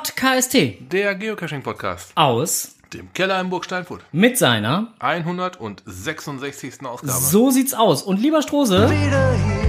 [0.00, 2.12] Podcast Der Geocaching-Podcast.
[2.14, 4.00] aus Dem Keller in Burg Steinfurt.
[4.12, 6.86] mit seiner 166.
[6.86, 7.12] Ausgabe.
[7.12, 8.02] So sieht's aus.
[8.02, 9.60] Und lieber Strose, wieder hier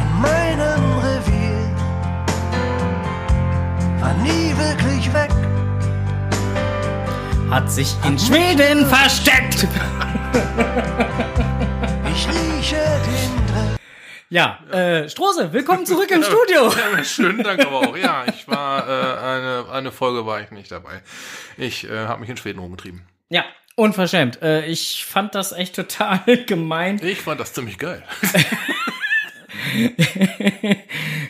[0.00, 1.76] in meinem Revier.
[4.00, 5.30] War nie wirklich weg.
[7.50, 9.68] hat sich in Schweden versteckt.
[14.32, 16.70] Ja, äh, Strose, willkommen zurück im Studio.
[16.70, 17.96] Ja, schönen Dank aber auch.
[17.96, 21.02] Ja, ich war, äh, eine, eine Folge war ich nicht dabei.
[21.56, 23.02] Ich äh, habe mich in Schweden rumgetrieben.
[23.28, 24.40] Ja, unverschämt.
[24.40, 27.00] Äh, ich fand das echt total gemein.
[27.02, 28.04] Ich fand das ziemlich geil.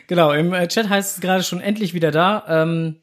[0.06, 2.44] Genau, im äh, Chat heißt es gerade schon endlich wieder da.
[2.48, 2.97] Ähm,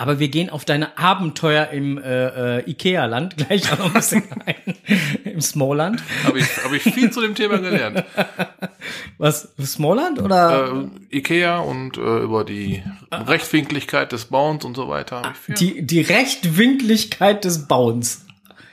[0.00, 4.22] aber wir gehen auf deine Abenteuer im äh, äh, Ikea-Land gleich auch noch ein bisschen
[4.46, 4.74] ein.
[5.24, 6.02] Im Smallland.
[6.24, 8.02] Habe ich, hab ich viel zu dem Thema gelernt.
[9.18, 9.52] Was?
[9.62, 10.88] Smallland oder?
[11.10, 15.34] Äh, Ikea und äh, über die Rechtwinkligkeit des Bauens und so weiter.
[15.38, 15.54] Viel.
[15.56, 18.24] die, die Rechtwinkligkeit des Bauens.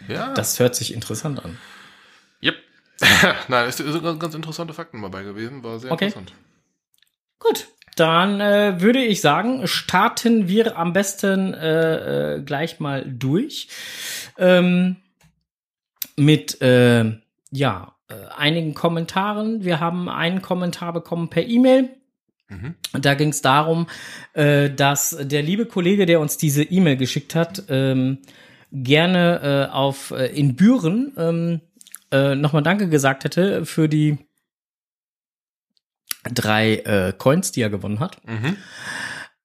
[0.08, 1.58] ja, Das hört sich interessant an.
[2.42, 2.56] Yep.
[3.50, 5.62] Nein, es sind ganz, ganz interessante Fakten dabei gewesen.
[5.62, 6.06] War sehr Okay.
[6.06, 6.32] interessant.
[7.40, 7.68] Gut,
[8.00, 13.68] dann äh, würde ich sagen, starten wir am besten äh, äh, gleich mal durch
[14.38, 14.98] ähm,
[16.16, 17.06] mit äh,
[17.52, 19.64] ja äh, einigen Kommentaren.
[19.64, 21.90] Wir haben einen Kommentar bekommen per E-Mail.
[22.50, 22.76] Mhm.
[22.94, 23.88] Da ging es darum,
[24.34, 28.20] äh, dass der liebe Kollege, der uns diese E-Mail geschickt hat, ähm,
[28.72, 31.62] gerne äh, auf äh, in Büren ähm,
[32.12, 34.18] äh, nochmal Danke gesagt hätte für die
[36.34, 38.18] drei äh, Coins, die er gewonnen hat.
[38.28, 38.58] Mhm.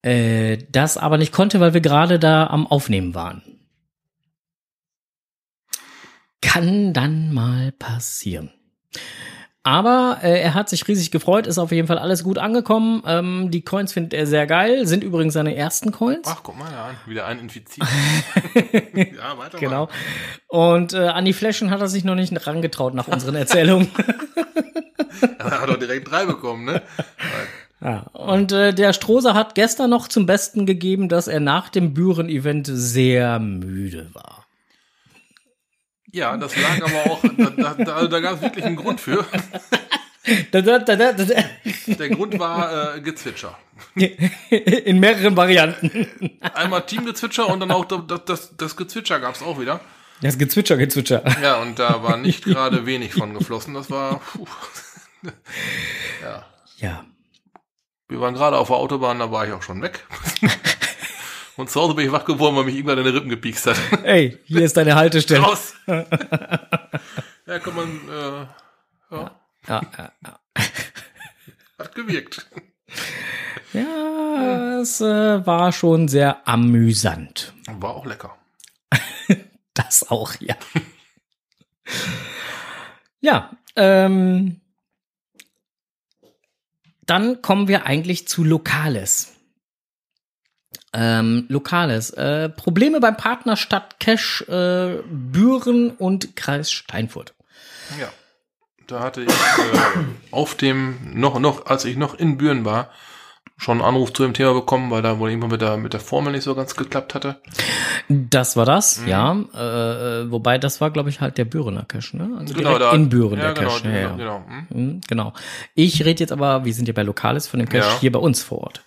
[0.02, 3.42] Äh, das aber nicht konnte, weil wir gerade da am Aufnehmen waren.
[6.40, 8.50] Kann dann mal passieren.
[9.64, 13.04] Aber äh, er hat sich riesig gefreut, ist auf jeden Fall alles gut angekommen.
[13.06, 16.26] Ähm, die Coins findet er sehr geil, sind übrigens seine ersten Coins.
[16.26, 17.86] Ach, guck mal, ja, wieder ein infiziert.
[18.94, 19.88] ja, weiter Genau.
[20.48, 23.88] Und äh, an die Flaschen hat er sich noch nicht rangetraut nach unseren Erzählungen.
[25.38, 26.82] Er hat doch direkt drei bekommen, ne?
[27.80, 28.00] ja.
[28.12, 32.68] Und äh, der Strohser hat gestern noch zum Besten gegeben, dass er nach dem Büren-Event
[32.70, 34.46] sehr müde war.
[36.10, 39.24] Ja, das lag aber auch, da, da, da, da gab es wirklich einen Grund für.
[40.52, 43.58] Der Grund war äh, Gezwitscher.
[44.84, 46.06] In mehreren Varianten.
[46.54, 49.80] Einmal Teamgezwitscher und dann auch das, das, das Gezwitscher gab es auch wieder.
[50.20, 51.24] Das Gezwitscher, Gezwitscher.
[51.42, 53.74] Ja, und da war nicht gerade wenig von geflossen.
[53.74, 54.46] Das war, puh.
[56.22, 56.44] Ja.
[56.78, 57.04] Ja.
[58.08, 60.06] Wir waren gerade auf der Autobahn, da war ich auch schon weg.
[61.56, 63.76] Und zu Hause bin ich wach geworden, weil mich irgendwann in den Rippen gepiekst hat.
[64.04, 65.42] Ey, hier ist deine Haltestelle.
[65.42, 65.74] Raus!
[65.86, 68.46] ja, kann man, äh,
[69.14, 69.30] ja,
[69.68, 70.40] Ja, ja, ja.
[71.78, 72.46] hat gewirkt.
[73.72, 77.54] ja es äh, war schon sehr amüsant.
[77.78, 78.36] War auch lecker.
[79.74, 80.54] Das auch, ja.
[83.20, 84.60] ja, ähm,
[87.06, 89.32] dann kommen wir eigentlich zu Lokales.
[90.92, 92.10] Ähm, Lokales.
[92.10, 97.34] Äh, Probleme beim Partner Stadt Cash, äh, Büren und Kreis Steinfurt.
[97.98, 98.08] Ja.
[98.86, 102.90] Da hatte ich äh, auf dem, noch, noch, als ich noch in Büren war,
[103.56, 106.00] schon einen Anruf zu dem Thema bekommen, weil da wohl irgendwann mit der, mit der
[106.00, 107.40] Formel nicht so ganz geklappt hatte.
[108.08, 109.08] Das war das, Mhm.
[109.08, 109.32] ja.
[109.32, 112.30] Äh, wobei das war, glaube ich, halt der Bürener Cache, ne?
[112.38, 113.88] Also Genau, da- in Büren ja, der genau, Cache.
[113.88, 114.16] ja, genau, ja.
[114.16, 114.44] genau.
[114.48, 114.66] Hm?
[114.86, 115.32] Mhm, Genau.
[115.74, 118.00] Ich rede jetzt aber, wir sind ja bei Lokales von dem Cache Ja.
[118.00, 118.82] hier bei uns vor Ort.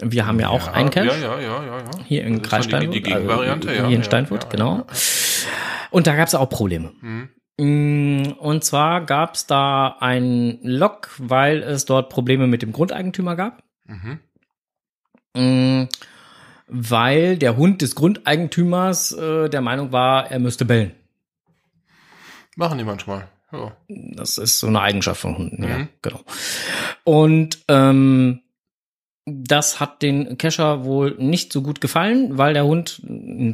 [0.00, 1.06] Wir haben ja auch einen Cache.
[1.06, 1.84] Ja, ja, ja, ja, ja.
[2.06, 2.94] Hier in Kreis dann die, Steinfurt.
[2.94, 3.86] die Gegenvariante, also ja.
[3.88, 4.70] Hier in ja, Steinfurt, ja, genau.
[4.72, 4.84] Ja, ja.
[5.90, 6.92] Und da gab es auch Probleme.
[7.00, 7.28] Mhm.
[7.58, 13.34] Mm, Und zwar gab es da ein Lok, weil es dort Probleme mit dem Grundeigentümer
[13.36, 13.62] gab.
[13.86, 14.20] Mhm.
[15.36, 15.88] Mm,
[16.68, 20.92] Weil der Hund des Grundeigentümers äh, der Meinung war, er müsste bellen.
[22.56, 23.28] Machen die manchmal.
[23.52, 23.76] Ja.
[23.88, 25.88] Das ist so eine Eigenschaft von Hunden, ja, Mhm.
[26.02, 26.20] genau.
[27.04, 28.40] Und ähm,
[29.26, 33.02] das hat den Kescher wohl nicht so gut gefallen, weil der Hund,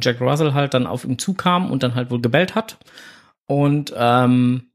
[0.01, 2.77] Jack Russell, halt dann auf ihm zukam und dann halt wohl gebellt hat.
[3.45, 4.69] Und ähm,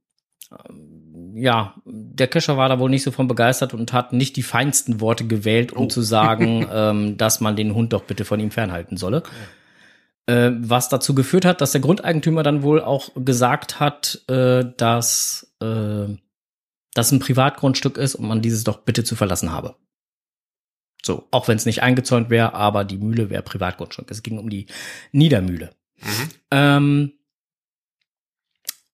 [1.40, 5.00] ja, der Kescher war da wohl nicht so von begeistert und hat nicht die feinsten
[5.00, 5.88] Worte gewählt, um Oh.
[5.88, 9.22] zu sagen, ähm, dass man den Hund doch bitte von ihm fernhalten solle.
[10.26, 15.54] Äh, was dazu geführt hat, dass der Grundeigentümer dann wohl auch gesagt hat, äh, dass
[15.62, 16.06] äh,
[16.94, 19.76] das ein Privatgrundstück ist und man dieses doch bitte zu verlassen habe.
[21.02, 24.10] So, auch wenn es nicht eingezäunt wäre, aber die Mühle wäre Privatgrundstück.
[24.10, 24.66] Es ging um die
[25.12, 25.70] Niedermühle.
[26.00, 26.28] Mhm.
[26.50, 27.12] Ähm,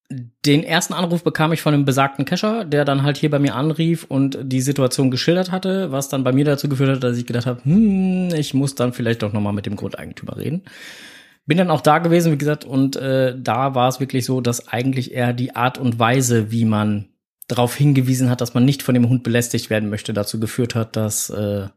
[0.09, 3.55] Den ersten Anruf bekam ich von einem besagten Cacher, der dann halt hier bei mir
[3.55, 7.25] anrief und die Situation geschildert hatte, was dann bei mir dazu geführt hat, dass ich
[7.25, 10.61] gedacht habe, hm, ich muss dann vielleicht doch noch mal mit dem Grundeigentümer reden.
[11.47, 14.67] Bin dann auch da gewesen, wie gesagt, und äh, da war es wirklich so, dass
[14.67, 17.09] eigentlich eher die Art und Weise, wie man
[17.47, 20.95] darauf hingewiesen hat, dass man nicht von dem Hund belästigt werden möchte, dazu geführt hat,
[20.95, 21.67] dass äh,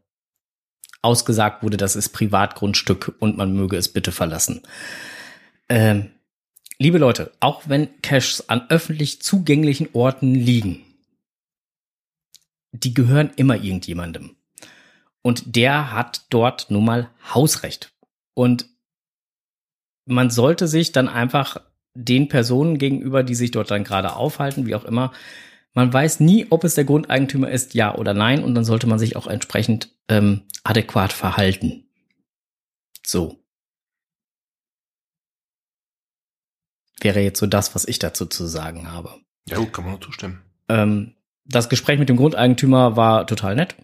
[1.01, 4.61] ausgesagt wurde, das ist Privatgrundstück und man möge es bitte verlassen.
[5.69, 6.09] Ähm,
[6.79, 10.83] liebe Leute, auch wenn Caches an öffentlich zugänglichen Orten liegen,
[12.71, 14.35] die gehören immer irgendjemandem.
[15.21, 17.91] Und der hat dort nun mal Hausrecht.
[18.33, 18.67] Und
[20.05, 21.61] man sollte sich dann einfach
[21.93, 25.11] den Personen gegenüber, die sich dort dann gerade aufhalten, wie auch immer,
[25.73, 28.97] man weiß nie, ob es der Grundeigentümer ist, ja oder nein, und dann sollte man
[28.97, 31.85] sich auch entsprechend ähm, adäquat verhalten.
[33.05, 33.38] So.
[37.01, 39.09] Wäre jetzt so das, was ich dazu zu sagen habe.
[39.47, 40.41] Ja, gut, kann man nur zustimmen.
[40.67, 41.13] Ähm,
[41.45, 43.75] das Gespräch mit dem Grundeigentümer war total nett.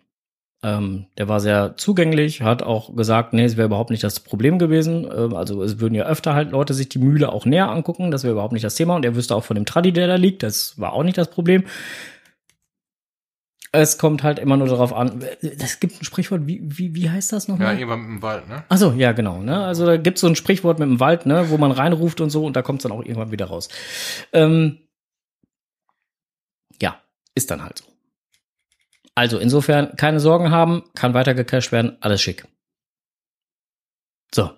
[0.64, 4.58] Ähm, der war sehr zugänglich, hat auch gesagt, nee, es wäre überhaupt nicht das Problem
[4.58, 5.08] gewesen.
[5.16, 8.24] Ähm, also es würden ja öfter halt Leute sich die Mühle auch näher angucken, das
[8.24, 8.96] wäre überhaupt nicht das Thema.
[8.96, 11.30] Und er wüsste auch von dem Tradi, der da liegt, das war auch nicht das
[11.30, 11.66] Problem.
[13.76, 17.32] Es kommt halt immer nur darauf an, es gibt ein Sprichwort, wie, wie, wie heißt
[17.34, 17.78] das Ja, nochmal?
[17.78, 18.64] irgendwann im Wald, ne?
[18.70, 19.42] Ach so, ja, genau.
[19.42, 19.64] Ne?
[19.66, 22.46] Also da gibt's so ein Sprichwort mit dem Wald, ne, wo man reinruft und so
[22.46, 23.70] und da kommt's dann auch irgendwann wieder raus.
[24.34, 24.80] Ähm,
[26.82, 27.02] ja,
[27.36, 27.86] ist dann halt so.
[29.16, 32.46] Also insofern keine Sorgen haben, kann weiter gecached werden, alles schick.
[34.34, 34.52] So.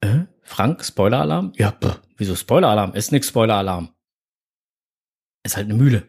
[0.00, 1.52] Äh, Frank, Spoiler-Alarm?
[1.56, 2.94] Ja, pff, wieso Spoiler-Alarm?
[2.94, 3.90] Ist nix Spoiler-Alarm.
[5.44, 6.08] Ist halt eine Mühle.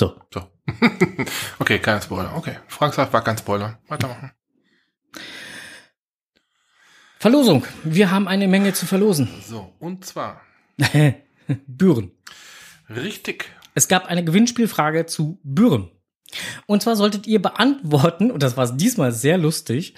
[0.00, 0.16] So.
[0.32, 0.48] So.
[1.58, 2.34] okay, kein Spoiler.
[2.34, 2.56] Okay.
[2.68, 3.78] Frank sagt, war kein Spoiler.
[3.86, 4.32] Weitermachen.
[7.18, 7.66] Verlosung.
[7.84, 9.28] Wir haben eine Menge zu verlosen.
[9.46, 10.40] So, und zwar,
[11.66, 12.12] Büren.
[12.88, 13.50] richtig.
[13.74, 15.90] Es gab eine Gewinnspielfrage zu Büren.
[16.64, 19.94] Und zwar solltet ihr beantworten, und das war diesmal sehr lustig,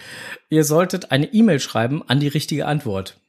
[0.51, 3.21] ihr solltet eine E-Mail schreiben an die richtige Antwort.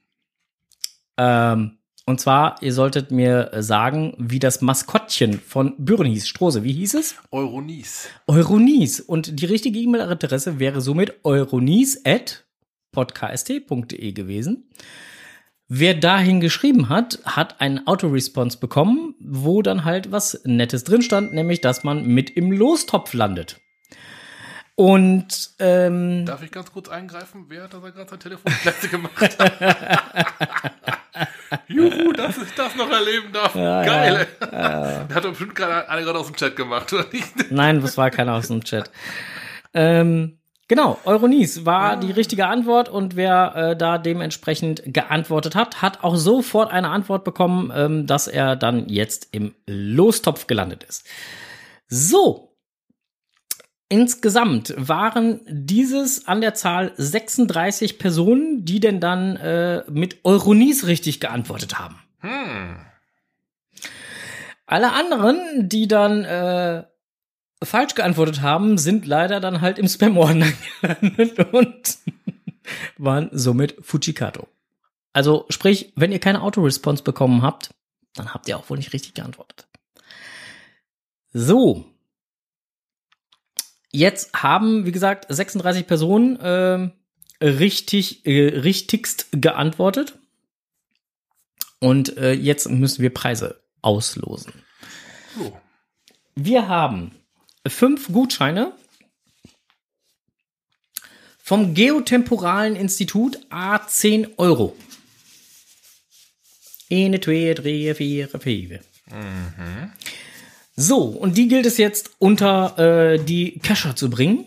[1.17, 6.27] Ähm, und zwar, ihr solltet mir sagen, wie das Maskottchen von Büren hieß.
[6.27, 7.15] Strose, wie hieß es?
[7.31, 8.09] Euronies.
[8.27, 8.99] Euronies.
[8.99, 14.69] Und die richtige E-Mail-Adresse wäre somit euronies.podkst.de gewesen.
[15.69, 21.33] Wer dahin geschrieben hat, hat einen Autoresponse bekommen, wo dann halt was Nettes drin stand,
[21.33, 23.61] nämlich, dass man mit im Lostopf landet.
[24.75, 27.45] Und ähm, Darf ich ganz kurz eingreifen?
[27.47, 28.51] Wer hat da gerade sein Telefon
[28.91, 29.37] gemacht?
[31.67, 33.53] Juhu, dass ich das noch erleben darf.
[33.53, 34.27] Geil.
[34.51, 37.51] Der hat doch bestimmt gerade alle gerade aus dem Chat gemacht, oder nicht?
[37.51, 38.89] Nein, das war keiner aus dem Chat.
[39.73, 46.03] Ähm, genau, Euronies war die richtige Antwort und wer äh, da dementsprechend geantwortet hat, hat
[46.03, 51.07] auch sofort eine Antwort bekommen, ähm, dass er dann jetzt im Lostopf gelandet ist.
[51.87, 52.52] So.
[53.93, 61.19] Insgesamt waren dieses an der Zahl 36 Personen, die denn dann äh, mit Euronies richtig
[61.19, 61.99] geantwortet haben.
[62.21, 62.79] Hm.
[64.65, 66.85] Alle anderen, die dann äh,
[67.61, 70.47] falsch geantwortet haben, sind leider dann halt im Spam-Ordner
[70.81, 71.97] gelandet und
[72.97, 74.47] waren somit Fujikato.
[75.11, 77.69] Also sprich, wenn ihr keine Autoresponse bekommen habt,
[78.15, 79.67] dann habt ihr auch wohl nicht richtig geantwortet.
[81.31, 81.92] So.
[83.95, 86.91] Jetzt haben, wie gesagt, 36 Personen ähm,
[87.39, 90.17] richtig, äh, richtigst geantwortet.
[91.79, 94.53] Und äh, jetzt müssen wir Preise auslosen.
[95.37, 95.55] So.
[96.33, 97.11] Wir haben
[97.67, 98.73] fünf Gutscheine
[101.43, 104.75] vom Geotemporalen Institut A 10 Euro.
[106.91, 108.79] Eine, zwei, drei, vier, fünf.
[110.75, 114.45] So, und die gilt es jetzt unter äh, die Cacher zu bringen.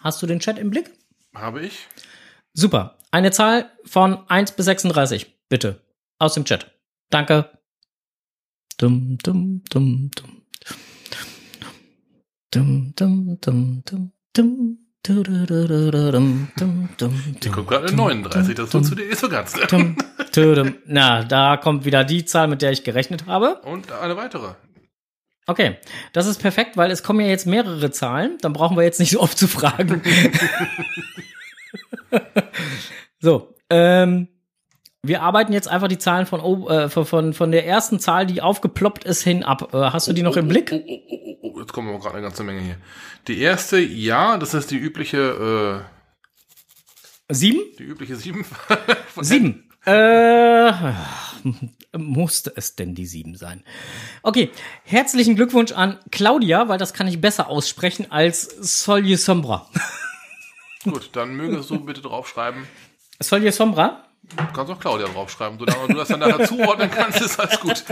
[0.00, 0.92] Hast du den Chat im Blick?
[1.34, 1.86] Habe ich?
[2.52, 2.98] Super.
[3.10, 5.80] Eine Zahl von 1 bis 36, bitte.
[6.18, 6.70] Aus dem Chat.
[7.10, 7.58] Danke.
[8.76, 10.42] Dum, dum, dum, dum.
[12.50, 14.83] Dum, dum, dum, dum, dum.
[16.56, 16.88] Dum,
[17.52, 19.54] gucke gerade dum, 39, das tut zu dir nicht so ganz.
[19.54, 20.76] ne?
[20.86, 23.56] Na, da kommt wieder die Zahl, mit der ich gerechnet habe.
[23.66, 24.54] Und eine weitere.
[25.46, 25.76] Okay,
[26.14, 28.38] das ist perfekt, weil es kommen ja jetzt mehrere Zahlen.
[28.40, 30.00] Dann brauchen wir jetzt nicht so oft zu fragen.
[33.20, 34.28] so, ähm,
[35.06, 39.04] wir arbeiten jetzt einfach die Zahlen von, äh, von- von, der ersten Zahl, die aufgeploppt
[39.04, 39.72] ist, hin ab.
[39.74, 40.70] Äh, hast du die noch im Blick?
[40.72, 42.76] Oh, oh, oh, oh, oh, jetzt kommen wir gerade eine ganze Menge hier.
[43.28, 45.84] Die erste, ja, das ist die übliche,
[47.28, 47.60] Sieben?
[47.60, 48.44] äh, die übliche sieben.
[49.20, 49.70] Sieben.
[49.86, 50.72] Äh,
[51.96, 53.62] musste es denn die sieben sein?
[54.22, 54.50] Okay,
[54.84, 58.42] herzlichen Glückwunsch an Claudia, weil das kann ich besser aussprechen als
[58.84, 59.68] Solje Sombra.
[60.84, 62.66] Gut, dann mögest du bitte draufschreiben.
[63.20, 64.04] Solje Sombra?
[64.36, 65.58] Du kannst auch Claudia draufschreiben.
[65.58, 67.84] Solange du das dann nachher zuordnen kannst, ist alles gut.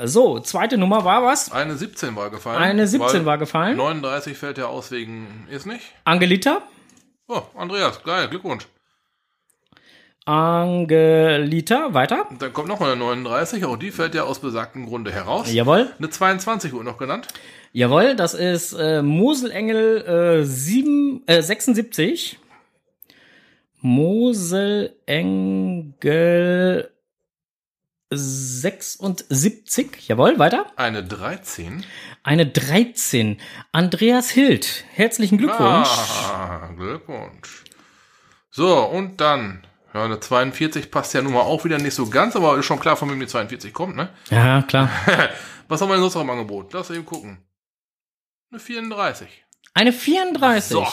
[0.04, 1.50] So, zweite Nummer war was?
[1.52, 2.62] Eine 17 war gefallen.
[2.62, 3.76] Eine 17 weil war gefallen.
[3.76, 5.84] 39 fällt ja aus wegen, ist nicht?
[6.04, 6.62] Angelita?
[7.26, 8.66] Oh, Andreas, geil, Glückwunsch.
[10.26, 12.30] Angelita, weiter.
[12.30, 15.52] Und dann kommt noch mal eine 39, auch die fällt ja aus besagtem Grunde heraus.
[15.52, 15.92] Jawohl.
[15.98, 17.28] Eine 22 wurde noch genannt.
[17.76, 22.38] Jawohl, das ist äh, Moselengel äh, 7, äh, 76.
[23.80, 24.92] Moselengel
[28.10, 30.06] 76.
[30.06, 30.66] Jawohl, weiter.
[30.76, 31.84] Eine 13.
[32.22, 33.40] Eine 13.
[33.72, 34.84] Andreas Hild.
[34.92, 35.88] Herzlichen Glückwunsch.
[35.88, 37.64] Ah, Glückwunsch.
[38.50, 42.36] So, und dann, ja, eine 42 passt ja nun mal auch wieder nicht so ganz,
[42.36, 44.10] aber ist schon klar, von wem die 42 kommt, ne?
[44.30, 44.88] Ja, klar.
[45.66, 46.72] Was haben wir denn sonst noch im Angebot?
[46.72, 47.38] Lass eben gucken.
[48.54, 49.28] Eine 34.
[49.74, 50.70] Eine 34.
[50.70, 50.86] So.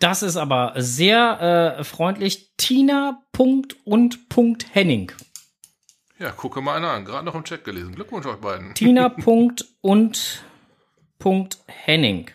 [0.00, 2.50] Das ist aber sehr äh, freundlich.
[2.56, 5.12] Tina Punkt und Punkt Henning.
[6.18, 7.04] Ja, gucke mal einer an.
[7.04, 7.94] Gerade noch im Chat gelesen.
[7.94, 8.74] Glückwunsch euch beiden.
[8.74, 10.42] Tina Punkt und
[11.20, 12.32] Punkt Henning.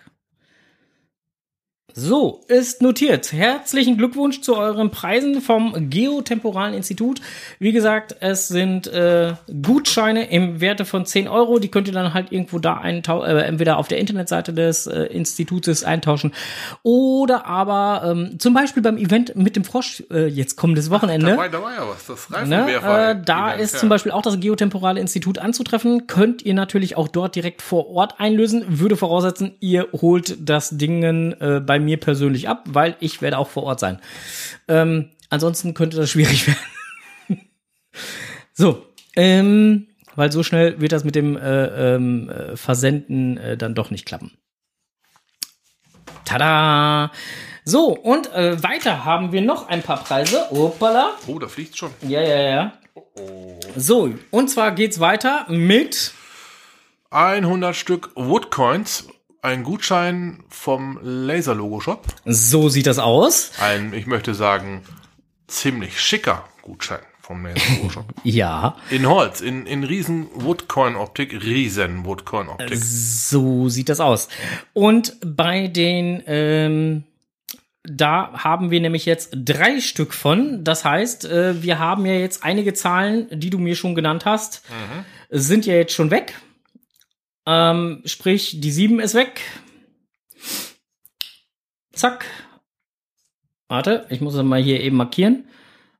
[1.99, 3.33] So, ist notiert.
[3.33, 7.21] Herzlichen Glückwunsch zu euren Preisen vom Geotemporalen Institut.
[7.57, 11.57] Wie gesagt, es sind äh, Gutscheine im Werte von 10 Euro.
[11.57, 15.05] Die könnt ihr dann halt irgendwo da eintau äh, entweder auf der Internetseite des äh,
[15.05, 16.35] Institutes eintauschen
[16.83, 21.31] oder aber ähm, zum Beispiel beim Event mit dem Frosch äh, jetzt kommendes Wochenende.
[21.31, 22.05] Da war, da war ja was.
[22.05, 22.73] Das Ne?
[22.75, 26.05] Äh, da ist zum Beispiel auch das Geotemporale Institut anzutreffen.
[26.05, 28.63] Könnt ihr natürlich auch dort direkt vor Ort einlösen.
[28.67, 31.01] Würde voraussetzen, ihr holt das Ding
[31.39, 33.99] äh, bei mir persönlich ab, weil ich werde auch vor Ort sein.
[34.67, 37.41] Ähm, ansonsten könnte das schwierig werden.
[38.53, 43.73] so, ähm, weil so schnell wird das mit dem äh, ähm, äh, Versenden äh, dann
[43.73, 44.37] doch nicht klappen.
[46.25, 47.11] Tada!
[47.63, 50.51] So, und äh, weiter haben wir noch ein paar Preise.
[50.51, 51.11] Opala.
[51.27, 51.91] Oh, da fliegt schon.
[52.01, 52.73] Ja, ja, ja.
[53.75, 56.13] So, und zwar geht's weiter mit
[57.11, 59.07] 100 Stück Woodcoins.
[59.47, 62.05] Ein Gutschein vom Laser-Logo-Shop.
[62.25, 63.51] so sieht das aus.
[63.61, 64.81] Ein, ich möchte sagen,
[65.47, 68.03] ziemlich schicker Gutschein vom Laser-Logo-Shop.
[68.25, 72.75] Ja, In Holz, in, in riesen Woodcoin-Optik, riesen Woodcoin-Optik.
[72.75, 74.27] so sieht das aus.
[74.73, 77.03] Und bei den ähm,
[77.83, 80.65] da haben wir nämlich jetzt drei Stück von.
[80.65, 84.61] Das heißt, äh, wir haben ja jetzt einige Zahlen, die du mir schon genannt hast,
[85.29, 86.33] sind ja jetzt schon weg.
[87.49, 89.41] Ähm, sprich, die 7 ist weg.
[91.93, 92.25] Zack.
[93.69, 95.47] Warte, ich muss das mal hier eben markieren.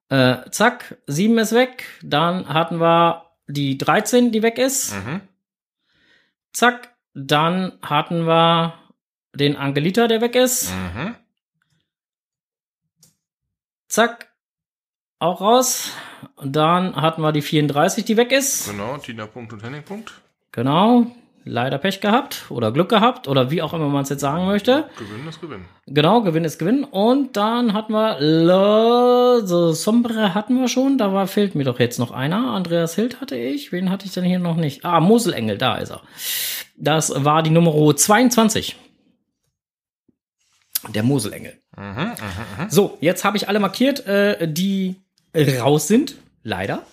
[0.09, 1.85] Äh, zack, 7 ist weg.
[2.03, 4.93] Dann hatten wir die 13, die weg ist.
[4.93, 5.21] Mhm.
[6.51, 6.93] Zack.
[7.13, 8.73] Dann hatten wir
[9.33, 10.69] den Angelita, der weg ist.
[10.71, 11.15] Mhm.
[13.87, 14.33] Zack.
[15.19, 15.93] Auch raus.
[16.35, 18.69] Und dann hatten wir die 34, die weg ist.
[18.69, 20.11] Genau, Tina Punkt und Henning Punkt.
[20.51, 21.15] Genau.
[21.47, 24.89] Leider Pech gehabt oder Glück gehabt oder wie auch immer man es jetzt sagen möchte.
[24.97, 25.65] Gewinnen ist Gewinn.
[25.85, 26.83] Genau, Gewinn ist Gewinn.
[26.83, 30.97] Und dann hatten wir Le so Sombre hatten wir schon.
[30.97, 32.51] Da war, fehlt mir doch jetzt noch einer.
[32.51, 33.71] Andreas Hild hatte ich.
[33.71, 34.83] Wen hatte ich denn hier noch nicht?
[34.83, 36.01] Ah, Moselengel, da ist er.
[36.75, 38.75] Das war die Nummer 22.
[40.89, 41.53] Der Moselengel.
[41.75, 42.11] Mhm,
[42.69, 44.95] So, jetzt habe ich alle markiert, äh, die
[45.59, 46.15] raus sind.
[46.43, 46.83] Leider.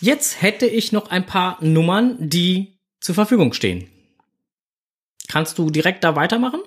[0.00, 3.90] Jetzt hätte ich noch ein paar Nummern, die zur Verfügung stehen.
[5.28, 6.60] Kannst du direkt da weitermachen?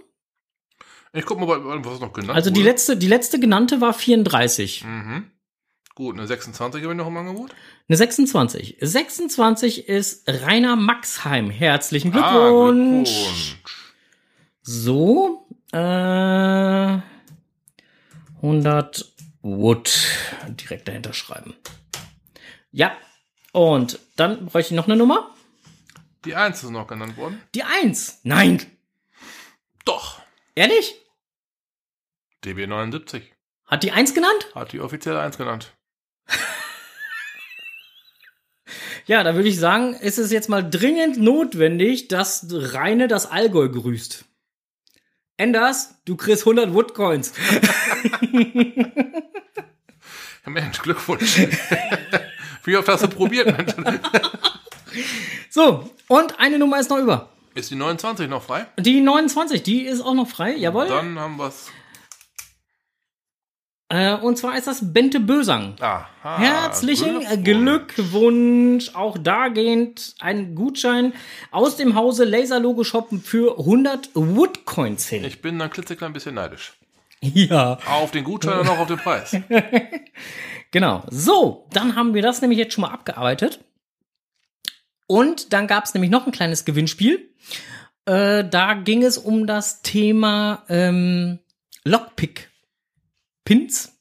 [1.14, 1.48] Ich guck mal,
[1.86, 2.70] was noch genannt Also die wurde.
[2.70, 4.84] letzte, die letzte genannte war 34.
[4.84, 5.30] Mhm.
[5.96, 7.54] Gut, eine 26 habe ich noch im Angebot.
[7.88, 8.78] Eine 26.
[8.82, 11.52] 26 ist Rainer Maxheim.
[11.52, 13.12] Herzlichen Ah, Glückwunsch.
[13.12, 13.58] Glückwunsch.
[14.64, 16.98] So, äh,
[18.42, 19.92] 100 Wood
[20.48, 21.54] direkt dahinter schreiben.
[22.72, 22.94] Ja,
[23.52, 25.30] und dann bräuchte ich noch eine Nummer.
[26.26, 27.42] Die 1 ist noch genannt worden.
[27.54, 28.20] Die 1.
[28.24, 28.66] Nein,
[29.86, 30.22] Doch.
[30.56, 30.96] ehrlich?
[32.44, 33.22] DB79
[33.66, 34.48] Hat die 1 genannt?
[34.56, 35.74] hat die offizielle 1 genannt.
[39.06, 43.68] Ja, da würde ich sagen, ist es jetzt mal dringend notwendig, dass Reine das Allgäu
[43.68, 44.24] grüßt.
[45.36, 47.34] Enders, du kriegst 100 Woodcoins.
[50.46, 51.38] Mensch, Glückwunsch.
[52.64, 53.74] Wie oft hast du probiert, Mensch?
[55.50, 57.30] So, und eine Nummer ist noch über.
[57.56, 58.66] Ist die 29 noch frei?
[58.80, 60.88] Die 29, die ist auch noch frei, jawohl.
[60.88, 61.72] Dann haben wir's.
[63.90, 65.76] Äh, und zwar ist das Bente Bösang.
[65.80, 66.38] Aha.
[66.40, 67.94] Herzlichen Glückwunsch.
[67.96, 68.96] Glückwunsch.
[68.96, 71.14] Auch dagehend ein Gutschein
[71.52, 75.24] aus dem Hause Laser Logo Shoppen für 100 Woodcoins hin.
[75.24, 76.74] Ich bin ein klitzeklein bisschen neidisch.
[77.22, 79.38] Ja, Auf den Gutschein und auch auf den Preis.
[80.72, 81.04] genau.
[81.10, 83.60] So, dann haben wir das nämlich jetzt schon mal abgearbeitet.
[85.08, 87.30] Und dann gab es nämlich noch ein kleines Gewinnspiel.
[88.06, 91.40] Äh, da ging es um das Thema ähm,
[91.86, 93.94] Lockpick-Pins,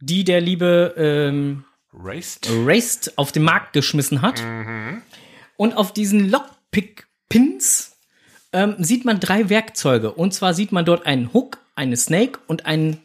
[0.00, 2.48] die der liebe ähm, Raced.
[2.50, 4.42] Raced auf den Markt geschmissen hat.
[5.56, 7.96] Und auf diesen Lockpick-Pins
[8.52, 10.12] ähm, sieht man drei Werkzeuge.
[10.12, 13.00] Und zwar sieht man dort einen Hook, eine Snake und einen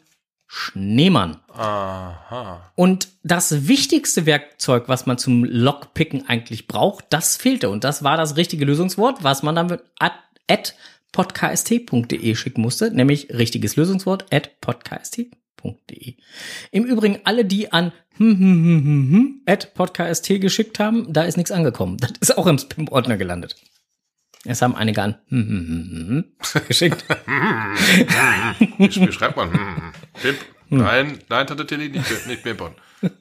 [0.48, 1.38] Schneemann.
[1.50, 2.72] Aha.
[2.75, 7.70] Und das wichtigste Werkzeug, was man zum Lockpicken eigentlich braucht, das fehlte.
[7.70, 10.13] Und das war das richtige Lösungswort, was man dann at,
[10.48, 10.75] at
[11.12, 16.16] podcast.de schicken musste, nämlich richtiges Lösungswort at podcast.de.
[16.72, 21.24] Im Übrigen alle, die an hm, hm, hm, hm, hm, at podcast geschickt haben, da
[21.24, 21.98] ist nichts angekommen.
[21.98, 23.56] Das ist auch im Spam-Ordner gelandet.
[24.46, 27.04] Es haben einige an hm, hm, hm, hm, hm, geschickt.
[28.77, 29.51] Wie, wie schreibt man?
[30.21, 30.36] Hm.
[30.36, 30.38] Pimp.
[30.69, 32.75] Nein, nein, Tante Tilly, nicht, nicht pimpern.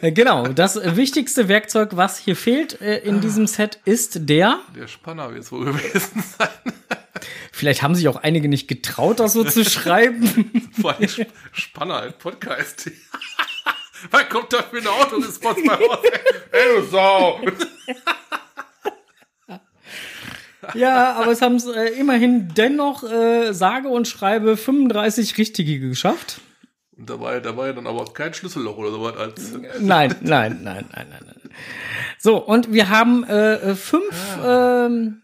[0.00, 4.60] Äh, Genau, das wichtigste Werkzeug, was hier fehlt äh, in diesem Set, ist der.
[4.76, 6.48] Der Spanner wird es wohl gewesen sein.
[7.52, 10.68] Vielleicht haben sich auch einige nicht getraut, das so zu schreiben.
[10.80, 12.90] Vor allem Sp- Spanner, ein Podcast.
[14.12, 15.74] Was kommt da für ein Auto des Spots bei?
[16.52, 17.40] Ey, du Sau!
[20.74, 26.40] Ja, aber es haben es äh, immerhin dennoch äh, sage und schreibe 35 richtige geschafft.
[26.96, 29.52] Und dabei, dabei dann aber kein Schlüsselloch oder sowas als.
[29.80, 31.50] Nein, nein, nein, nein, nein, nein.
[32.18, 35.22] So, und wir haben äh, fünf, ähm,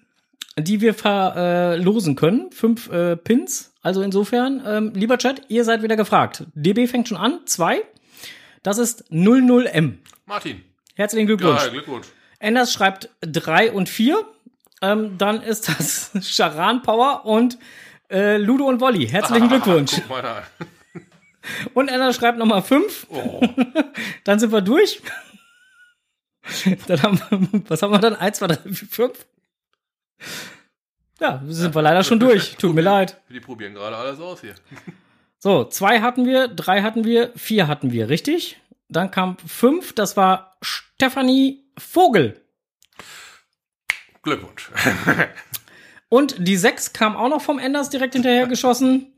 [0.57, 2.53] die wir verlosen können.
[2.53, 3.73] Fünf äh, Pins.
[3.83, 6.45] Also insofern, ähm, lieber Chat, ihr seid wieder gefragt.
[6.55, 7.41] DB fängt schon an.
[7.47, 7.83] Zwei.
[8.63, 9.99] Das ist 00M.
[10.27, 10.63] Martin.
[10.95, 11.61] Herzlichen Glückwunsch.
[11.61, 12.07] Geil, Glückwunsch.
[12.39, 14.25] Enders schreibt drei und vier.
[14.83, 17.59] Ähm, dann ist das Charan Power und
[18.11, 19.07] äh, Ludo und Wolli.
[19.09, 20.01] Herzlichen Glückwunsch.
[20.09, 20.43] Mal da.
[21.75, 23.07] Und Enders schreibt nochmal fünf.
[23.11, 23.43] Oh,
[24.25, 25.03] Dann sind wir durch.
[26.87, 28.15] Dann haben wir, was haben wir dann?
[28.17, 29.27] Eins, zwei, drei, vier, fünf.
[31.21, 32.57] Ja, sind wir leider schon durch.
[32.57, 33.21] Tut mir leid.
[33.31, 34.55] die probieren gerade alles aus hier.
[35.39, 38.59] So, zwei hatten wir, drei hatten wir, vier hatten wir, richtig?
[38.89, 42.41] Dann kam fünf, das war Stefanie Vogel.
[44.25, 44.71] Glückwunsch.
[46.09, 49.13] Und die sechs kam auch noch vom Enders direkt hinterher geschossen.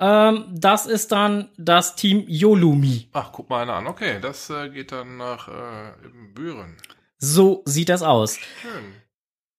[0.00, 3.08] Ähm, das ist dann das Team Yolumi.
[3.12, 3.86] Ach, guck mal einer an.
[3.86, 5.92] Okay, das äh, geht dann nach äh,
[6.34, 6.76] Büren.
[7.18, 8.38] So sieht das aus.
[8.62, 8.94] Schön.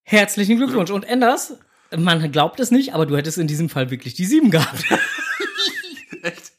[0.04, 0.92] Herzlichen Glückwunsch.
[0.92, 1.58] Und Enders,
[1.96, 4.86] man glaubt es nicht, aber du hättest in diesem Fall wirklich die sieben gehabt.
[6.24, 6.52] Echt?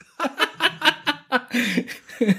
[2.20, 2.34] äh,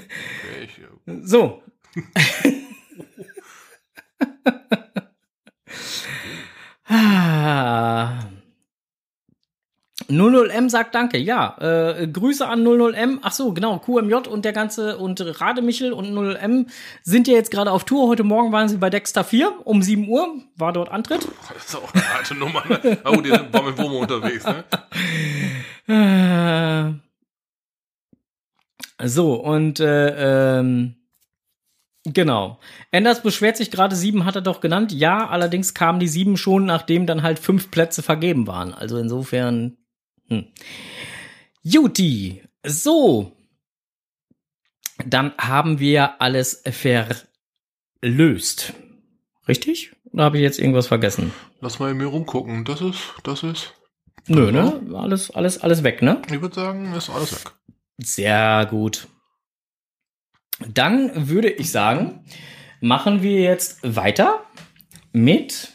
[1.22, 1.62] So.
[6.92, 8.26] Ah.
[10.10, 11.16] 00M sagt Danke.
[11.16, 13.20] Ja, äh, Grüße an 00M.
[13.22, 16.66] Ach so, genau, QMJ und der ganze und Rademichel und 00M
[17.02, 18.08] sind ja jetzt gerade auf Tour.
[18.08, 21.26] Heute Morgen waren sie bei Dexter 4 um 7 Uhr, war dort Antritt.
[21.54, 22.62] das ist auch eine alte Nummer.
[22.68, 22.98] Ne?
[23.06, 24.64] Oh, die sind war mit Womo unterwegs, ne?
[28.98, 30.96] Äh, So, und äh, ähm,
[32.04, 32.58] genau.
[32.90, 34.92] Enders beschwert sich gerade, sieben hat er doch genannt.
[34.92, 38.74] Ja, allerdings kamen die sieben schon, nachdem dann halt fünf Plätze vergeben waren.
[38.74, 39.76] Also insofern.
[40.28, 40.46] Hm.
[41.62, 42.42] Juti.
[42.64, 43.36] So.
[45.04, 46.62] Dann haben wir alles
[48.00, 48.74] verlöst.
[49.48, 49.92] Richtig?
[50.12, 51.32] Oder habe ich jetzt irgendwas vergessen?
[51.60, 52.64] Lass mal in mir rumgucken.
[52.64, 53.72] Das ist, das ist,
[54.28, 54.80] Nö, ne?
[54.94, 56.22] Alles, alles, alles weg, ne?
[56.26, 57.52] ich würde sagen, ist alles weg.
[57.98, 59.08] Sehr gut.
[60.68, 62.24] Dann würde ich sagen,
[62.80, 64.40] machen wir jetzt weiter
[65.12, 65.72] mit.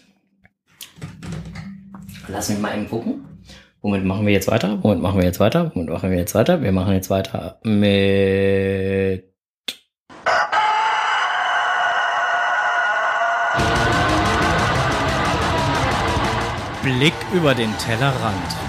[2.28, 3.26] Lass mich mal eben gucken.
[3.82, 4.84] Womit machen wir jetzt weiter?
[4.84, 5.72] Womit machen wir jetzt weiter?
[5.74, 6.62] Womit machen wir jetzt weiter?
[6.62, 9.24] Wir machen jetzt weiter mit.
[16.84, 18.67] Blick über den Tellerrand.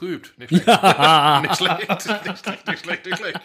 [0.00, 0.34] Geübt.
[0.38, 0.66] Nicht schlecht.
[0.66, 1.88] nicht schlecht.
[1.88, 3.40] Nicht schlecht, nicht schlecht, nicht schlecht.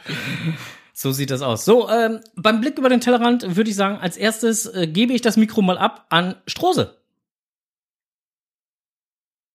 [0.94, 1.66] So sieht das aus.
[1.66, 5.22] So, ähm, beim Blick über den Tellerrand würde ich sagen, als erstes äh, gebe ich
[5.22, 6.98] das Mikro mal ab an Strose.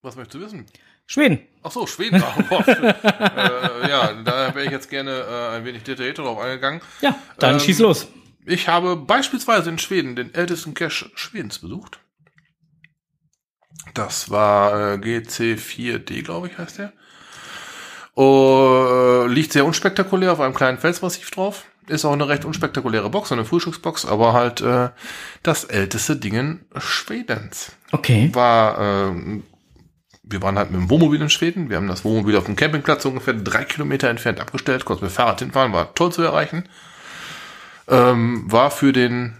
[0.02, 0.66] Was möchtest du wissen?
[1.06, 1.40] Schweden.
[1.62, 2.20] Ach so, Schweden.
[2.48, 6.80] Boah, äh, ja, da wäre ich jetzt gerne äh, ein wenig detaillierter drauf eingegangen.
[7.00, 8.08] Ja, dann Ähm, schieß los.
[8.44, 11.98] Ich habe beispielsweise in Schweden den ältesten Cache Schwedens besucht.
[13.94, 16.92] Das war äh, GC4D, glaube ich, heißt der.
[18.14, 21.66] Oh, liegt sehr unspektakulär auf einem kleinen Felsmassiv drauf.
[21.86, 24.88] Ist auch eine recht unspektakuläre Box, eine Frühstücksbox, aber halt äh,
[25.42, 27.72] das älteste Ding Schwedens.
[27.92, 28.30] Okay.
[28.32, 29.42] War, äh,
[30.22, 31.68] wir waren halt mit dem Wohnmobil in Schweden.
[31.68, 35.40] Wir haben das Wohnmobil auf dem Campingplatz ungefähr drei Kilometer entfernt abgestellt, konnten mit Fahrrad
[35.40, 36.68] hinfahren, war toll zu erreichen.
[37.86, 39.36] Ähm, war für den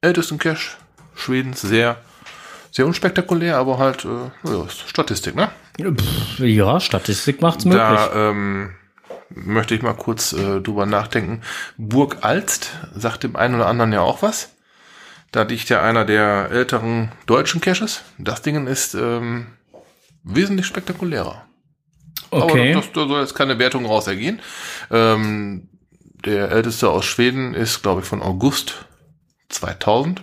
[0.00, 0.78] ältesten Cache
[1.14, 1.98] Schwedens sehr,
[2.74, 5.48] sehr unspektakulär, aber halt, äh, ja, ist Statistik, ne?
[5.78, 7.80] Pff, Ja, Statistik macht's möglich.
[7.80, 8.70] Da ähm,
[9.30, 11.42] möchte ich mal kurz äh, drüber nachdenken.
[11.78, 14.50] Burg Alst sagt dem einen oder anderen ja auch was.
[15.30, 18.02] Da liegt ja einer der älteren deutschen Caches.
[18.18, 19.46] Das Ding ist ähm,
[20.24, 21.44] wesentlich spektakulärer.
[22.30, 22.72] okay.
[22.72, 24.40] Aber das, da soll jetzt keine Wertung raus ergehen.
[24.90, 25.68] Ähm,
[26.24, 28.86] der älteste aus Schweden ist, glaube ich, von August
[29.48, 30.22] 2000.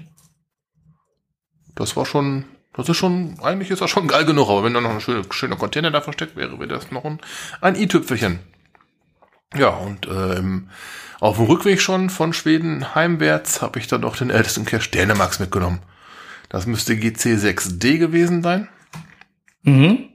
[1.81, 4.81] Das war schon, das ist schon, eigentlich ist das schon geil genug, aber wenn da
[4.81, 7.19] noch ein schöner, schöner Container da versteckt wäre, wäre das noch ein,
[7.59, 8.37] ein i-Tüpfelchen.
[9.55, 10.69] Ja, und ähm,
[11.19, 15.39] auf dem Rückweg schon von Schweden heimwärts habe ich dann noch den ältesten Cache Dänemarks
[15.39, 15.79] mitgenommen.
[16.49, 18.69] Das müsste GC6D gewesen sein.
[19.63, 20.09] mhm.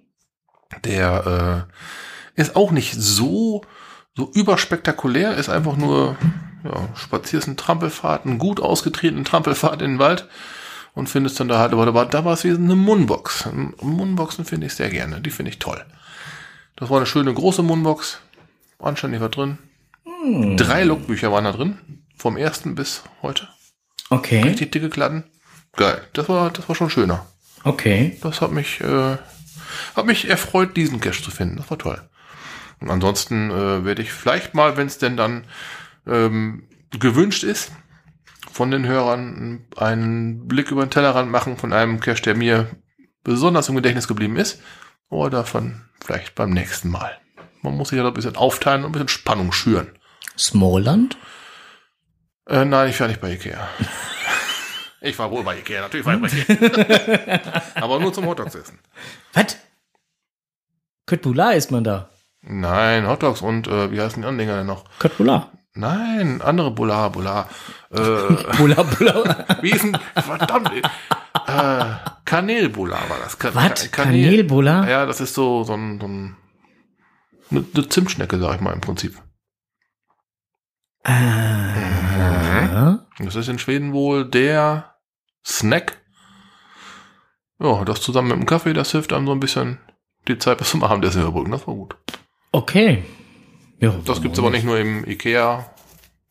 [0.85, 1.67] Der
[2.37, 3.65] äh, ist auch nicht so,
[4.17, 6.17] so überspektakulär, ist einfach nur,
[6.63, 10.29] ja, spazierst einen Trampelpfad, einen gut ausgetretenen Trampelpfad in den Wald
[10.97, 13.51] und findest dann da halt, aber da war, da war es wie eine Moonbox.
[13.81, 15.85] Moonboxen finde ich sehr gerne, die finde ich toll.
[16.75, 18.19] Das war eine schöne große Moonbox,
[18.79, 19.59] anständig war drin.
[20.57, 21.79] Drei Logbücher waren da drin,
[22.17, 23.47] vom ersten bis heute.
[24.09, 24.41] Okay.
[24.41, 25.25] Richtig dicke Kladden.
[25.77, 27.27] Geil, das war, das war schon schöner.
[27.63, 28.17] Okay.
[28.23, 29.19] Das hat mich, äh,
[29.95, 31.59] hat mich erfreut, diesen Cache zu finden.
[31.59, 32.01] Das war toll.
[32.81, 35.45] Und ansonsten äh, werde ich vielleicht mal, wenn es denn dann
[36.07, 37.71] ähm, gewünscht ist,
[38.57, 42.71] von den Hörern einen Blick über den Tellerrand machen von einem Cache, der mir
[43.23, 44.63] besonders im Gedächtnis geblieben ist.
[45.11, 47.19] Oder davon vielleicht beim nächsten Mal.
[47.61, 49.91] Man muss sich ja da ein bisschen aufteilen und ein bisschen Spannung schüren.
[50.39, 51.19] Smallland?
[52.49, 53.69] Äh, nein, ich war nicht bei Ikea.
[55.03, 57.63] ich war wohl bei Ikea, natürlich war ich bei Ikea.
[57.75, 58.79] Aber nur zum Hotdogs essen.
[59.35, 59.59] Was?
[61.05, 62.09] Köttbullar ist man da.
[62.41, 64.85] Nein, Hotdogs und äh, wie heißen die anderen Dinger denn noch?
[64.99, 65.53] Köttbullar.
[65.77, 67.49] Nein, andere Bular, Bular.
[67.91, 69.47] Äh, Bulla, Bulla.
[69.63, 70.73] wie ist denn, verdammt,
[71.47, 71.85] äh,
[72.25, 73.39] Kanelbular war das.
[73.39, 73.91] Ka Was?
[73.91, 74.89] Ka- Kanelbular?
[74.89, 76.37] Ja, das ist so, so ein, so ein
[77.51, 79.21] eine, eine Zimtschnecke, sag ich mal im Prinzip.
[81.05, 82.99] Ah.
[83.19, 84.97] Das ist in Schweden wohl der
[85.47, 86.01] Snack.
[87.59, 89.79] Ja, das zusammen mit dem Kaffee, das hilft einem so ein bisschen
[90.29, 91.53] die Zeit bis zum Abendessen überbrücken.
[91.53, 91.97] Das war gut.
[92.53, 93.05] Okay.
[93.81, 95.67] Ja, Das gibt's aber nicht nur im Ikea.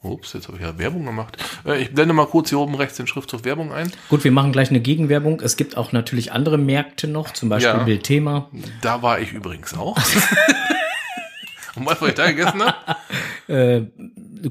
[0.01, 1.37] Ups, jetzt habe ich ja Werbung gemacht.
[1.65, 3.91] Äh, ich blende mal kurz hier oben rechts den Schriftzug Werbung ein.
[4.09, 5.41] Gut, wir machen gleich eine Gegenwerbung.
[5.41, 7.83] Es gibt auch natürlich andere Märkte noch, zum Beispiel Ja.
[7.83, 8.49] Bildthema.
[8.81, 9.97] Da war ich übrigens auch.
[11.75, 12.75] Und was, was ich da gegessen habe?
[13.47, 13.83] Äh,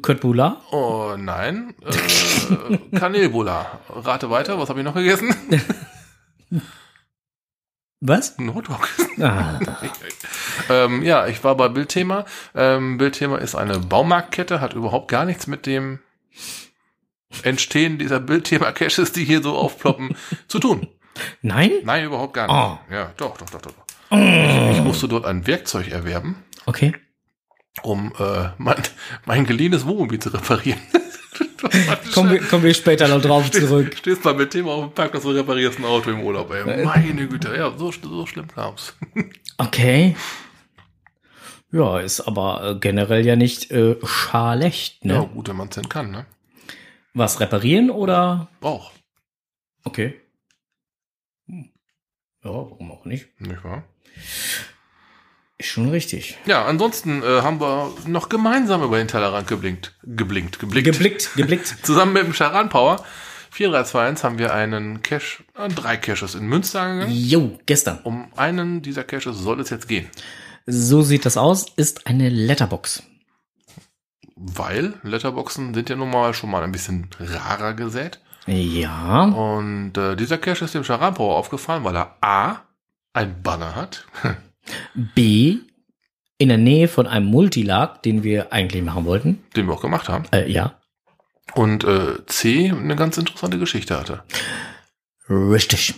[0.03, 0.63] Köttbullar.
[0.71, 1.75] Oh nein.
[1.85, 3.81] Äh, Kanelbulla.
[3.89, 5.35] Rate weiter, was habe ich noch gegessen?
[8.07, 8.38] Was?
[8.38, 8.87] Ein Hotdog.
[9.19, 9.59] Ah,
[10.69, 12.27] ähm, ja, ich war bei Bildthema.
[12.55, 16.01] Ähm, Bildthema ist eine Baumarktkette, hat überhaupt gar nichts mit dem
[17.43, 20.17] Entstehen dieser Bildthema-Caches, die hier so aufploppen,
[20.49, 20.87] zu tun.
[21.40, 21.71] nein?
[21.85, 22.79] Nein, überhaupt gar Oh.
[22.88, 22.93] nicht.
[22.95, 23.73] Ja, doch, doch, doch, doch.
[24.11, 26.95] Ich, ich musste dort ein Werkzeug erwerben, Okay.
[27.83, 28.83] um äh, mein,
[29.25, 30.81] mein geliehenes Wohnmobil zu reparieren.
[32.12, 33.94] Kommen wir, kommen wir später noch drauf zurück.
[33.96, 36.85] Stehst mal mit Thema auf dem Parkplatz und reparierst ein Auto im Urlaub, ey.
[36.85, 38.94] Meine Güte, ja, so, so schlimm kam's.
[39.57, 40.16] Okay.
[41.70, 45.14] Ja, ist aber äh, generell ja nicht äh, schlecht, ne?
[45.14, 46.27] Ja, gut, wenn man es denn kann, ne?
[47.14, 48.48] Was reparieren oder?
[48.61, 48.90] Auch,
[49.85, 50.20] Okay.
[51.46, 51.70] Hm.
[52.42, 53.38] Ja, warum auch nicht?
[53.40, 53.85] nicht wahr?
[55.64, 56.37] Ist schon richtig.
[56.44, 59.94] Ja, ansonsten äh, haben wir noch gemeinsam über den Tellerrand geblinkt.
[60.03, 60.85] Geblinkt, geblickt.
[60.85, 61.77] Geblickt, geblickt.
[61.83, 63.03] Zusammen mit dem Charan Power
[63.50, 67.16] 4321 haben wir einen Cache, äh, drei Caches in Münster angegangen.
[67.16, 68.00] Jo, gestern.
[68.05, 70.07] Um einen dieser Caches soll es jetzt gehen.
[70.66, 71.64] So sieht das aus.
[71.77, 73.03] Ist eine Letterbox.
[74.37, 78.20] Weil Letterboxen sind ja nun mal schon mal ein bisschen rarer gesät.
[78.46, 79.24] Ja.
[79.24, 82.64] Und äh, dieser Cache ist dem Charan Power aufgefallen, weil er A,
[83.14, 84.05] ein Banner hat.
[84.94, 85.59] B.
[86.38, 89.44] In der Nähe von einem Multilag, den wir eigentlich machen wollten.
[89.55, 90.24] den wir auch gemacht haben.
[90.33, 90.81] Äh, ja.
[91.55, 94.24] Und äh, C eine ganz interessante Geschichte hatte.
[95.29, 95.94] Richtig.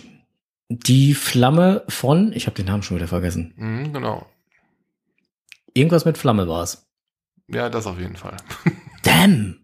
[0.69, 3.53] Die Flamme von, ich habe den Namen schon wieder vergessen.
[3.55, 4.27] Mhm, genau.
[5.73, 6.85] Irgendwas mit Flamme war es.
[7.47, 8.35] Ja, das auf jeden Fall.
[9.03, 9.59] Damn!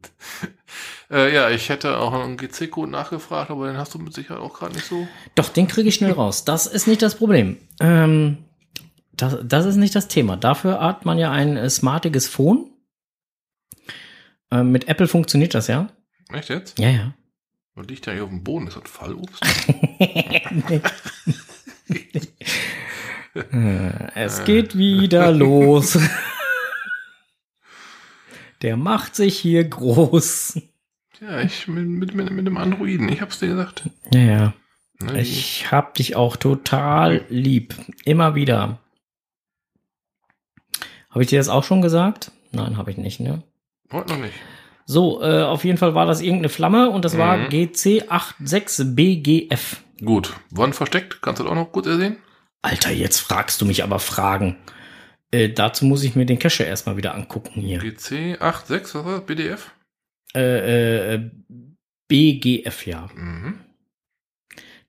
[1.12, 4.54] Äh, ja, ich hätte auch einen GC-Code nachgefragt, aber den hast du mit Sicherheit auch
[4.54, 5.08] gerade nicht so.
[5.36, 6.46] Doch, den kriege ich schnell raus.
[6.46, 7.58] Das ist nicht das Problem.
[7.80, 8.38] Ähm,
[9.16, 10.38] das, das ist nicht das Thema.
[10.38, 12.72] Dafür hat man ja ein äh, smartiges Phone.
[14.52, 15.90] Ähm, mit Apple funktioniert das ja.
[16.32, 16.80] Echt jetzt?
[16.80, 17.14] Ja, ja.
[17.76, 19.44] Und liegt ja hier auf dem Boden, ist das Fallobst?
[23.36, 25.98] Äh, es geht wieder los.
[28.62, 30.62] Der macht sich hier groß.
[31.20, 33.90] ja, ich mit, mit, mit, mit dem Androiden, ich hab's dir gesagt.
[34.14, 34.54] Ja, ja.
[35.16, 37.76] Ich hab dich auch total lieb.
[38.06, 38.80] Immer wieder.
[41.14, 42.32] Habe ich dir das auch schon gesagt?
[42.52, 43.42] Nein, habe ich nicht, ne?
[43.92, 44.34] Heute noch nicht.
[44.86, 47.48] So, äh, auf jeden Fall war das irgendeine Flamme und das war Mhm.
[47.50, 49.78] GC86BGF.
[50.04, 51.22] Gut, wann versteckt?
[51.22, 52.18] Kannst du das auch noch gut ersehen?
[52.62, 54.58] Alter, jetzt fragst du mich aber Fragen.
[55.32, 57.80] Äh, dazu muss ich mir den Cache erstmal wieder angucken hier.
[57.80, 59.26] GC 86, was war das?
[59.26, 59.72] BDF?
[60.36, 61.32] Äh, äh,
[62.08, 63.08] BGF, ja.
[63.16, 63.60] Mhm.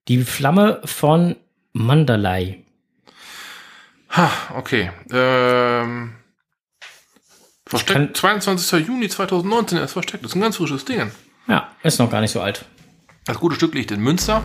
[0.09, 1.37] Die Flamme von
[1.73, 2.63] Mandalay.
[4.16, 4.90] Ha, okay.
[5.11, 6.12] Ähm,
[7.66, 8.16] versteckt.
[8.16, 8.87] 22.
[8.87, 10.24] Juni 2019 erst versteckt.
[10.24, 11.11] Das ist ein ganz frisches Ding.
[11.48, 12.64] Ja, ist noch gar nicht so alt.
[13.27, 14.42] Das gute Stück liegt in Münster.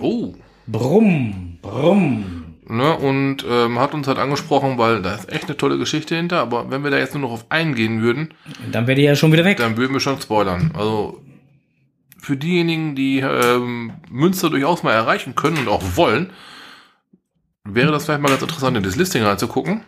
[0.00, 0.34] Oh.
[0.66, 2.38] Brumm, brumm.
[2.64, 6.38] Ne, und ähm, hat uns halt angesprochen, weil da ist echt eine tolle Geschichte hinter,
[6.40, 8.32] aber wenn wir da jetzt nur noch auf eingehen würden,
[8.70, 9.58] Dann wäre die ja schon wieder weg.
[9.58, 10.70] dann würden wir schon spoilern.
[10.74, 11.20] Also
[12.18, 16.30] für diejenigen, die ähm, Münster durchaus mal erreichen können und auch wollen,
[17.64, 19.84] wäre das vielleicht mal ganz interessant, in das Listing reinzugucken,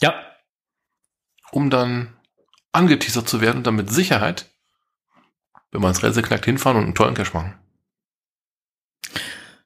[0.00, 0.36] Ja,
[1.52, 2.16] um dann
[2.72, 4.50] angeteasert zu werden und dann mit Sicherheit,
[5.70, 7.58] wenn man ins Rätsel knackt, hinfahren und einen tollen Cash machen.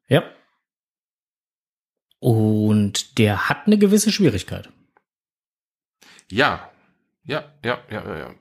[0.08, 0.22] ja.
[2.20, 4.70] Und der hat eine gewisse Schwierigkeit.
[6.30, 6.70] Ja.
[7.24, 8.34] Ja, ja, ja, ja, ja.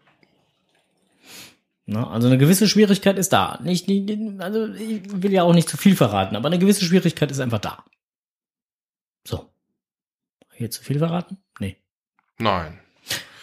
[1.86, 2.08] Ne?
[2.08, 3.60] Also eine gewisse Schwierigkeit ist da.
[3.64, 7.32] Nicht, nicht, also ich will ja auch nicht zu viel verraten, aber eine gewisse Schwierigkeit
[7.32, 7.84] ist einfach da.
[9.28, 9.50] So.
[10.54, 11.38] Hier zu viel verraten?
[11.60, 11.78] Nee.
[12.38, 12.80] Nein.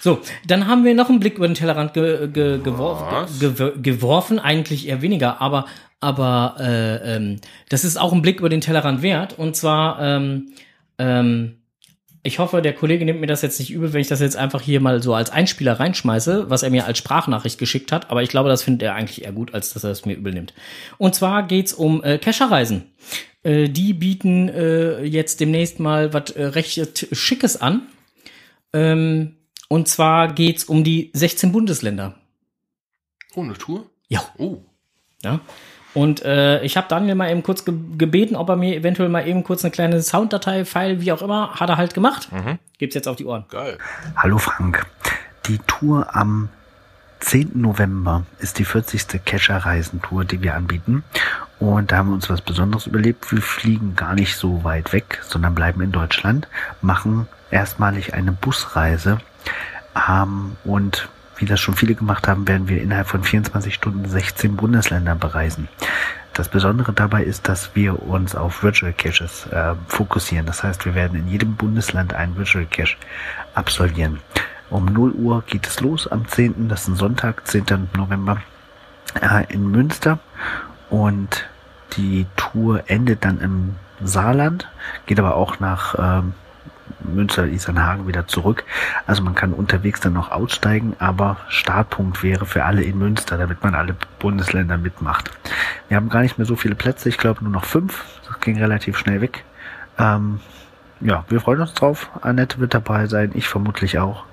[0.00, 3.38] So, dann haben wir noch einen Blick über den Tellerrand ge ge geworfen, Was?
[3.38, 5.66] ge geworfen, eigentlich eher weniger, aber
[6.00, 9.38] aber äh, ähm, das ist auch ein Blick über den Tellerrand wert.
[9.38, 10.52] Und zwar, ähm,
[10.98, 11.59] ähm,
[12.22, 14.60] ich hoffe, der Kollege nimmt mir das jetzt nicht übel, wenn ich das jetzt einfach
[14.60, 18.10] hier mal so als Einspieler reinschmeiße, was er mir als Sprachnachricht geschickt hat.
[18.10, 20.34] Aber ich glaube, das findet er eigentlich eher gut, als dass er es mir übel
[20.34, 20.52] nimmt.
[20.98, 22.90] Und zwar geht's um äh, Kescherreisen.
[23.42, 27.86] Äh, die bieten äh, jetzt demnächst mal was äh, recht Schickes an.
[28.74, 29.36] Ähm,
[29.68, 32.16] und zwar geht's um die 16 Bundesländer.
[33.34, 33.88] Ohne Tour?
[34.08, 34.20] Ja.
[34.36, 34.58] Oh.
[35.22, 35.40] Ja.
[35.92, 39.26] Und äh, ich habe Daniel mal eben kurz ge gebeten, ob er mir eventuell mal
[39.26, 42.28] eben kurz eine kleine Sounddatei, File, wie auch immer, hat er halt gemacht.
[42.78, 43.44] Gibt's jetzt auf die Ohren.
[43.50, 43.76] Geil.
[44.16, 44.86] Hallo Frank.
[45.46, 46.48] Die Tour am
[47.20, 47.52] 10.
[47.54, 49.24] November ist die 40.
[49.24, 51.04] Kescher-Reisentour, die wir anbieten.
[51.58, 53.30] Und da haben wir uns was Besonderes überlebt.
[53.30, 56.48] Wir fliegen gar nicht so weit weg, sondern bleiben in Deutschland,
[56.80, 59.18] machen erstmalig eine Busreise.
[60.08, 61.08] Ähm, und
[61.40, 65.68] wie das schon viele gemacht haben, werden wir innerhalb von 24 Stunden 16 Bundesländer bereisen.
[66.34, 70.46] Das Besondere dabei ist, dass wir uns auf Virtual Caches äh, fokussieren.
[70.46, 72.96] Das heißt, wir werden in jedem Bundesland einen Virtual Cache
[73.54, 74.20] absolvieren.
[74.70, 77.88] Um 0 Uhr geht es los am 10., das ist ein Sonntag, 10.
[77.96, 78.40] November,
[79.20, 80.20] äh, in Münster.
[80.88, 81.48] Und
[81.96, 84.68] die Tour endet dann im Saarland,
[85.06, 86.34] geht aber auch nach ähm,
[87.00, 88.64] Münster, Isernhagen wieder zurück.
[89.06, 93.62] Also man kann unterwegs dann noch aussteigen, aber Startpunkt wäre für alle in Münster, damit
[93.62, 95.30] man alle Bundesländer mitmacht.
[95.88, 98.04] Wir haben gar nicht mehr so viele Plätze, ich glaube nur noch fünf.
[98.26, 99.44] Das ging relativ schnell weg.
[99.98, 100.40] Ähm,
[101.00, 102.10] ja, wir freuen uns drauf.
[102.20, 104.24] Annette wird dabei sein, ich vermutlich auch.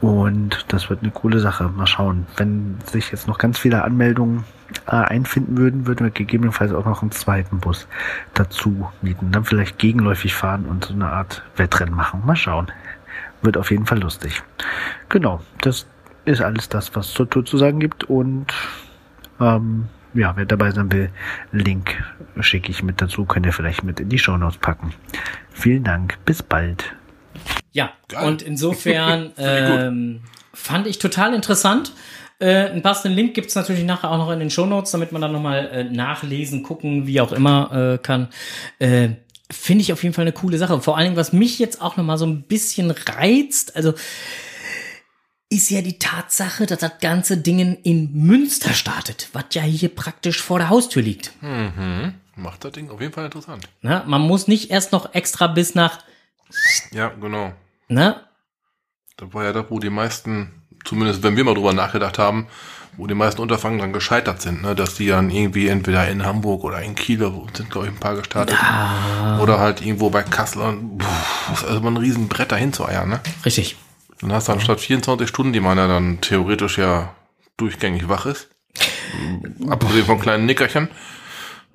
[0.00, 1.68] Und das wird eine coole Sache.
[1.68, 2.26] Mal schauen.
[2.36, 4.44] Wenn sich jetzt noch ganz viele Anmeldungen
[4.86, 7.86] äh, einfinden würden, würden wir gegebenenfalls auch noch einen zweiten Bus
[8.34, 9.30] dazu mieten.
[9.30, 12.22] Dann vielleicht gegenläufig fahren und so eine Art Wettrennen machen.
[12.24, 12.68] Mal schauen.
[13.42, 14.42] Wird auf jeden Fall lustig.
[15.08, 15.86] Genau, das
[16.24, 18.04] ist alles das, was zur Tour zu sagen gibt.
[18.04, 18.54] Und
[19.38, 21.10] ähm, ja, wer dabei sein will,
[21.52, 22.02] Link
[22.40, 23.26] schicke ich mit dazu.
[23.26, 24.94] Könnt ihr vielleicht mit in die Shownotes packen.
[25.50, 26.18] Vielen Dank.
[26.24, 26.94] Bis bald.
[27.72, 28.26] Ja, Geil.
[28.26, 31.92] und insofern ähm, fand ich total interessant.
[32.38, 35.32] Äh, einen passenden Link gibt's natürlich nachher auch noch in den Shownotes, damit man dann
[35.32, 38.28] nochmal äh, nachlesen, gucken, wie auch immer äh, kann.
[38.78, 39.10] Äh,
[39.50, 40.80] Finde ich auf jeden Fall eine coole Sache.
[40.80, 43.94] Vor allen Dingen, was mich jetzt auch nochmal so ein bisschen reizt, also
[45.50, 50.40] ist ja die Tatsache, dass das ganze Ding in Münster startet, was ja hier praktisch
[50.40, 51.32] vor der Haustür liegt.
[51.42, 52.14] Mhm.
[52.36, 53.68] Macht das Ding auf jeden Fall interessant.
[53.82, 54.02] Ne?
[54.06, 55.98] Man muss nicht erst noch extra bis nach,
[56.92, 57.52] Ja, genau.
[57.88, 58.20] ne?
[59.16, 62.48] Das war ja das, wo die meisten, zumindest wenn wir mal drüber nachgedacht haben,
[62.96, 64.74] wo die meisten Unterfangen dann gescheitert sind, ne?
[64.74, 68.00] dass die dann irgendwie entweder in Hamburg oder in Kiel wo sind, glaube ich, ein
[68.00, 68.56] paar gestartet.
[69.40, 70.62] Oder halt irgendwo bei Kassel.
[70.62, 73.08] Und, puh, ist also mal ein riesen Brett dahin zu eiern.
[73.08, 73.20] Ne?
[73.44, 73.76] Richtig.
[74.20, 77.14] Dann hast du anstatt 24 Stunden, die man ja dann theoretisch ja
[77.56, 78.48] durchgängig wach ist,
[79.68, 80.88] abgesehen von kleinen Nickerchen,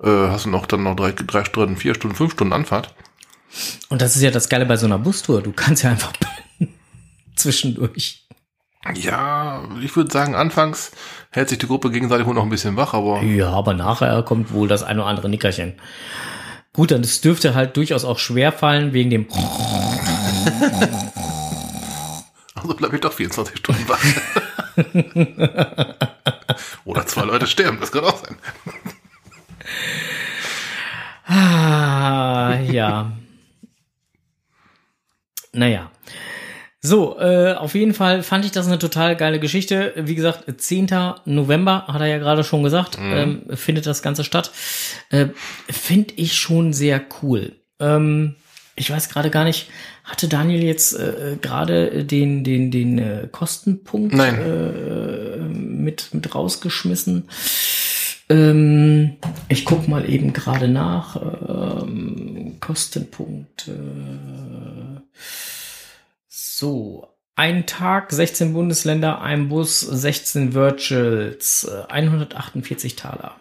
[0.02, 2.94] äh, hast du noch dann noch drei, drei Stunden, vier Stunden, fünf Stunden Anfahrt.
[3.88, 5.42] Und das ist ja das Geile bei so einer Bustour.
[5.42, 6.12] Du kannst ja einfach
[7.36, 8.26] zwischendurch.
[8.94, 10.92] Ja, ich würde sagen, anfangs
[11.30, 14.52] hält sich die Gruppe gegenseitig wohl noch ein bisschen wach, aber Ja, aber nachher kommt
[14.52, 15.74] wohl das ein oder andere Nickerchen.
[16.72, 19.26] Gut, dann das dürfte halt durchaus auch schwer fallen wegen dem.
[22.54, 23.98] also bleibe ich doch 24 Stunden wach.
[26.84, 28.36] Oder zwei Leute sterben, das kann auch sein.
[31.26, 33.12] Ah, ja.
[35.56, 35.90] Naja.
[36.80, 39.92] So, äh, auf jeden Fall fand ich das eine total geile Geschichte.
[39.96, 40.88] Wie gesagt, 10.
[41.24, 44.52] November, hat er ja gerade schon gesagt, ähm, findet das Ganze statt.
[45.10, 45.26] Äh,
[45.68, 47.52] Finde ich schon sehr cool.
[47.80, 48.36] Ähm,
[48.76, 49.68] ich weiß gerade gar nicht,
[50.04, 54.38] hatte Daniel jetzt äh, gerade den, den, den äh, Kostenpunkt Nein.
[54.38, 57.24] Äh, mit, mit rausgeschmissen?
[58.28, 61.16] Ähm, ich guck mal eben gerade nach.
[61.16, 63.68] Ähm, Kostenpunkt.
[63.68, 65.00] Äh,
[66.28, 67.12] so.
[67.38, 73.38] Ein Tag, 16 Bundesländer, ein Bus, 16 Virtuals, äh, 148 Taler.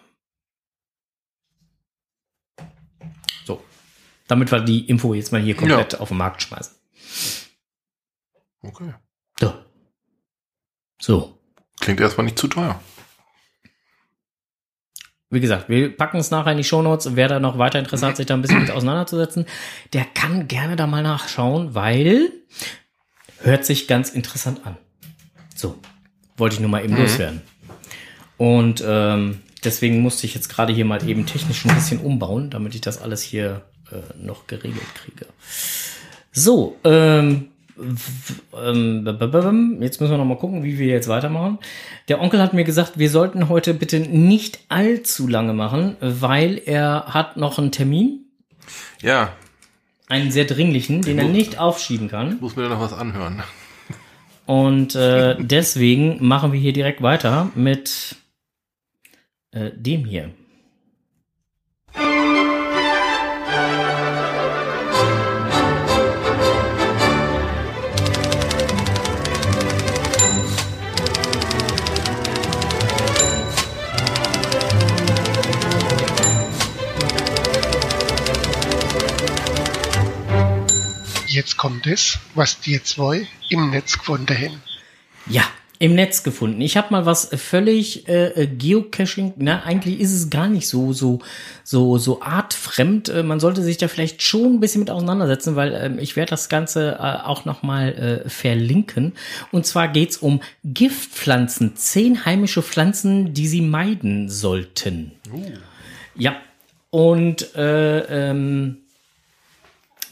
[3.45, 3.63] So.
[4.27, 6.75] Damit wir die Info jetzt mal hier komplett auf den Markt schmeißen.
[8.63, 8.93] Okay.
[9.39, 9.53] So.
[10.99, 11.39] So.
[11.79, 12.81] Klingt erstmal nicht zu teuer.
[15.35, 17.15] Wie gesagt, wir packen es nachher in die Shownotes.
[17.15, 19.45] Wer da noch weiter Interesse hat, sich da ein bisschen mit auseinanderzusetzen,
[19.91, 22.31] der kann gerne da mal nachschauen, weil
[23.41, 24.77] hört sich ganz interessant an.
[25.53, 25.77] So,
[26.37, 27.41] wollte ich nur mal eben loswerden.
[28.37, 32.73] Und ähm, deswegen musste ich jetzt gerade hier mal eben technisch ein bisschen umbauen, damit
[32.73, 35.25] ich das alles hier äh, noch geregelt kriege.
[36.31, 37.49] So, ähm,
[39.81, 41.59] jetzt müssen wir noch mal gucken, wie wir jetzt weitermachen.
[42.07, 47.05] Der Onkel hat mir gesagt, wir sollten heute bitte nicht allzu lange machen, weil er
[47.07, 48.25] hat noch einen Termin,
[49.01, 49.33] Ja,
[50.07, 52.37] einen sehr dringlichen, den er nicht aufschieben kann.
[52.39, 53.43] muss mir noch was anhören.
[54.45, 58.15] Und äh, deswegen machen wir hier direkt weiter mit
[59.51, 60.29] äh, dem hier.
[81.55, 84.61] Jetzt kommt es, was die zwei im Netz gefunden haben.
[85.25, 85.43] Ja,
[85.79, 86.59] im Netz gefunden.
[86.59, 89.35] Ich habe mal was völlig äh, äh, Geocaching.
[89.37, 91.19] Na, eigentlich ist es gar nicht so so
[91.63, 93.07] so so artfremd.
[93.07, 96.31] Äh, man sollte sich da vielleicht schon ein bisschen mit auseinandersetzen, weil ähm, ich werde
[96.31, 97.93] das Ganze äh, auch noch mal
[98.25, 99.13] äh, verlinken.
[99.53, 105.13] Und zwar geht's um Giftpflanzen, zehn heimische Pflanzen, die Sie meiden sollten.
[106.15, 106.35] Ja.
[106.89, 108.84] Und äh, ähm,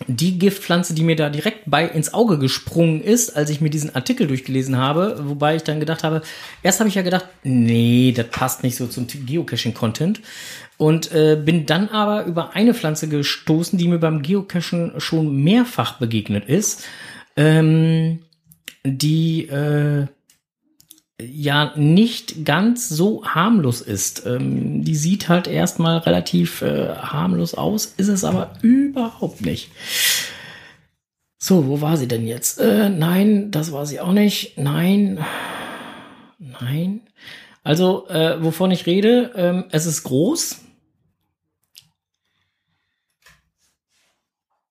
[0.07, 3.95] die Giftpflanze, die mir da direkt bei ins Auge gesprungen ist, als ich mir diesen
[3.95, 6.21] Artikel durchgelesen habe, wobei ich dann gedacht habe,
[6.61, 10.21] erst habe ich ja gedacht, nee, das passt nicht so zum Geocaching-Content.
[10.77, 15.99] Und äh, bin dann aber über eine Pflanze gestoßen, die mir beim Geocachen schon mehrfach
[15.99, 16.83] begegnet ist,
[17.37, 18.19] ähm,
[18.83, 20.07] die äh,
[21.31, 24.25] ja nicht ganz so harmlos ist.
[24.25, 29.71] Ähm, die sieht halt erstmal relativ äh, harmlos aus, ist es aber überhaupt nicht.
[31.37, 32.59] So, wo war sie denn jetzt?
[32.59, 34.57] Äh, nein, das war sie auch nicht.
[34.57, 35.19] Nein.
[36.39, 37.01] Nein.
[37.63, 40.61] Also, äh, wovon ich rede, ähm, es ist groß.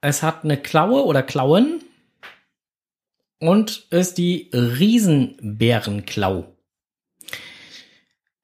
[0.00, 1.82] Es hat eine Klaue oder Klauen
[3.42, 6.46] und ist die Riesenbärenklau.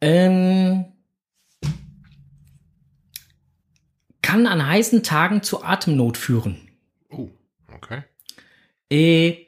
[0.00, 0.86] Ähm,
[4.22, 6.68] kann an heißen Tagen zu Atemnot führen.
[7.10, 7.28] Oh,
[7.72, 8.02] okay.
[8.90, 9.46] Äh,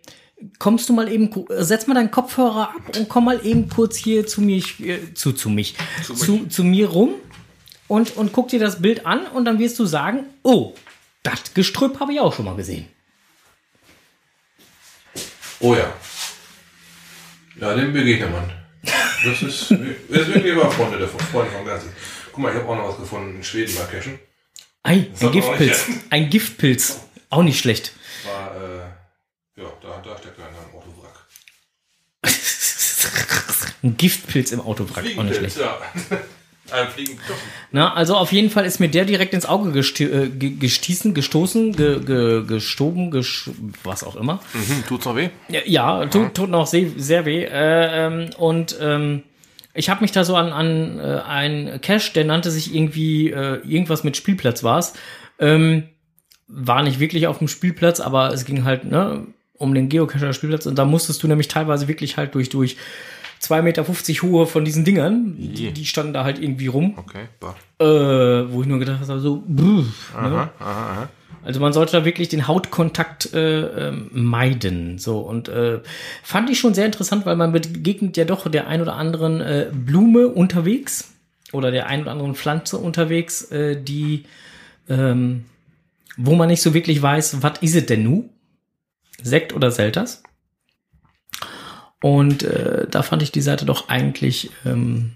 [0.60, 4.28] kommst du mal eben, setz mal deinen Kopfhörer ab und komm mal eben kurz hier
[4.28, 5.74] zu mir, äh, zu, zu mich,
[6.14, 7.14] zu, zu, mir rum
[7.88, 10.74] und, und guck dir das Bild an und dann wirst du sagen, oh,
[11.24, 12.86] das Gestrüpp habe ich auch schon mal gesehen.
[15.60, 15.92] Oh ja.
[17.60, 18.50] Ja, dem begegnet man.
[18.82, 21.92] Das ist, das ist wirklich immer Freunde der Freunde vom Ganzen.
[22.32, 24.18] Guck mal, ich habe auch noch was gefunden in Schweden bei Cashen.
[24.82, 25.86] Ei, ein Giftpilz.
[26.08, 27.00] Ein Giftpilz.
[27.28, 27.92] Auch nicht schlecht.
[28.24, 31.26] War, äh, ja, da, da steckt einer im Autowrack.
[33.82, 35.04] ein Giftpilz im Autowrack.
[35.18, 35.58] Auch nicht schlecht.
[35.58, 35.78] ja.
[36.72, 37.38] Ein Fliegenpilz.
[37.72, 41.74] Na, also auf jeden Fall ist mir der direkt ins Auge äh, ge- gestießen, gestoßen,
[41.74, 43.50] ge ge gestoben, gesch
[43.84, 44.40] was auch immer.
[44.54, 45.30] Mhm, tut's noch weh?
[45.48, 47.44] Ja, ja tut, tut noch sehr, sehr weh.
[47.44, 49.22] Äh, ähm, und ähm,
[49.74, 53.60] ich habe mich da so an, an äh, einen Cache, der nannte sich irgendwie äh,
[53.66, 54.94] irgendwas mit Spielplatz war's.
[55.38, 55.84] Ähm,
[56.48, 60.66] war nicht wirklich auf dem Spielplatz, aber es ging halt ne, um den Geocacher Spielplatz
[60.66, 62.76] und da musstest du nämlich teilweise wirklich halt durch durch
[63.40, 63.84] 2,50 Meter
[64.22, 67.56] hohe von diesen Dingern, die, die standen da halt irgendwie rum, Okay, bah.
[67.78, 69.86] äh, wo ich nur gedacht habe, so, ne?
[70.14, 71.08] Aha, aha, aha.
[71.42, 74.98] Also man sollte da wirklich den Hautkontakt äh, ähm, meiden.
[74.98, 75.80] So und äh,
[76.22, 79.70] fand ich schon sehr interessant, weil man begegnet ja doch der ein oder anderen äh,
[79.72, 81.12] Blume unterwegs
[81.52, 84.24] oder der ein oder anderen Pflanze unterwegs, äh, die
[84.90, 85.46] ähm,
[86.18, 88.28] wo man nicht so wirklich weiß, was is es denn nu?
[89.22, 90.22] Sekt oder Selters?
[92.02, 95.12] Und äh, da fand ich die Seite doch eigentlich ähm,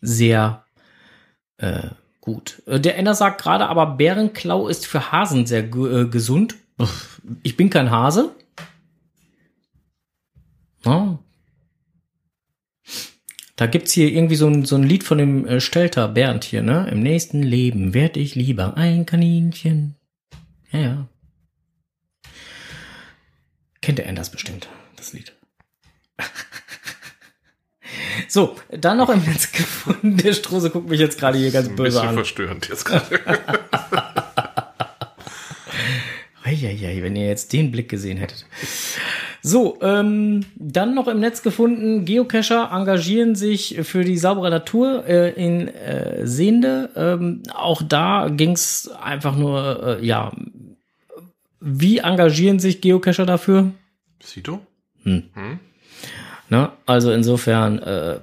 [0.00, 0.64] sehr
[1.58, 2.62] äh, gut.
[2.66, 6.56] Äh, Der Enner sagt gerade, aber Bärenklau ist für Hasen sehr äh, gesund.
[7.42, 8.34] Ich bin kein Hase.
[10.84, 11.18] Ja.
[13.54, 16.62] Da gibt's hier irgendwie so ein, so ein Lied von dem äh, Stelter Bernd hier,
[16.62, 16.88] ne?
[16.90, 19.94] Im nächsten Leben werd ich lieber ein Kaninchen.
[20.72, 21.08] Ja, ja.
[23.80, 24.68] Kennt der Enders bestimmt,
[25.02, 25.32] das Lied.
[28.28, 30.16] So, dann noch im Netz gefunden.
[30.16, 32.14] Der Strose guckt mich jetzt gerade hier ganz Ein böse bisschen an.
[32.14, 33.20] verstörend jetzt gerade.
[36.44, 38.46] Eieiei, wenn ihr jetzt den Blick gesehen hättet.
[39.42, 45.30] So, ähm, dann noch im Netz gefunden, Geocacher engagieren sich für die saubere Natur äh,
[45.32, 46.90] in äh, Sehende.
[46.96, 50.32] Ähm, auch da ging's einfach nur, äh, ja,
[51.60, 53.72] wie engagieren sich Geocacher dafür?
[54.22, 54.60] Sito?
[56.48, 56.72] Ne?
[56.86, 58.20] Also insofern äh,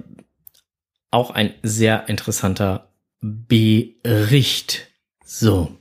[1.10, 2.88] auch ein sehr interessanter
[3.20, 4.88] Bericht.
[5.24, 5.76] So.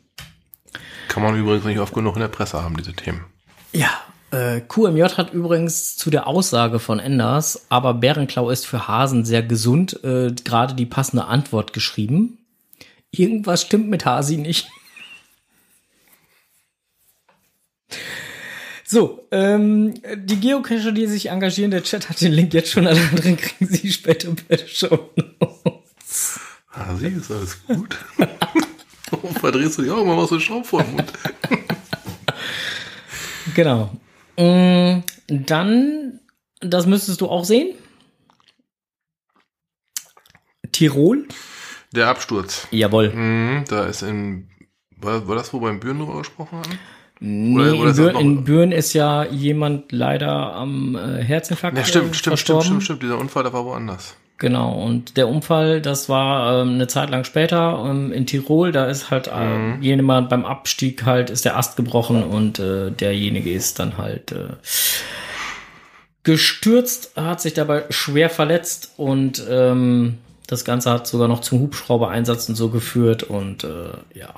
[1.08, 3.26] Kann man übrigens nicht oft genug in der Presse haben, diese Themen.
[3.72, 3.90] Ja,
[4.32, 9.42] äh, QMJ hat übrigens zu der Aussage von Enders, aber Bärenklau ist für Hasen sehr
[9.42, 12.38] gesund, äh, gerade die passende Antwort geschrieben.
[13.12, 14.70] Irgendwas stimmt mit Hasi nicht.
[18.92, 23.00] So, ähm, die Geocacher, die sich engagieren, der Chat hat den Link jetzt schon, alle
[23.00, 25.12] anderen kriegen sie später bei der Show.
[26.72, 27.96] Ah, sie ist alles gut.
[29.12, 31.14] Warum verdrehst du dich auch immer mal so einen Schraub vor den Mund?
[33.54, 33.96] Genau.
[34.38, 36.20] Mm, Dann,
[36.60, 37.76] das müsstest du auch sehen.
[40.72, 41.28] Tirol.
[41.92, 42.68] Der Absturz.
[42.72, 43.12] Jawohl.
[43.14, 44.50] Mhm, da ist in.
[44.98, 46.80] War, war das, wo in Büren drüber gesprochen haben?
[47.22, 51.86] Nee, Oder- oder in, noch- Büren ist ja jemand leider am äh, Herzinfarkt Ja, äh,
[51.86, 52.66] stimmt, stimmt, stimmt, verstorben.
[52.66, 53.04] stimmt, stimmt.
[53.04, 54.16] Dieser Unfall, der war woanders.
[54.38, 58.86] Genau, und der Unfall, das war ähm, eine Zeit lang später ähm, in Tirol, da
[58.86, 59.82] ist halt äh, Mhm.
[59.82, 64.54] jemand beim Abstieg halt, ist der Ast gebrochen und äh, derjenige ist dann halt äh,
[66.24, 70.18] gestürzt, hat sich dabei schwer verletzt und ähm,
[70.48, 74.30] das Ganze hat sogar noch zum Hubschrauber-Einsatz und so geführt und äh, ja.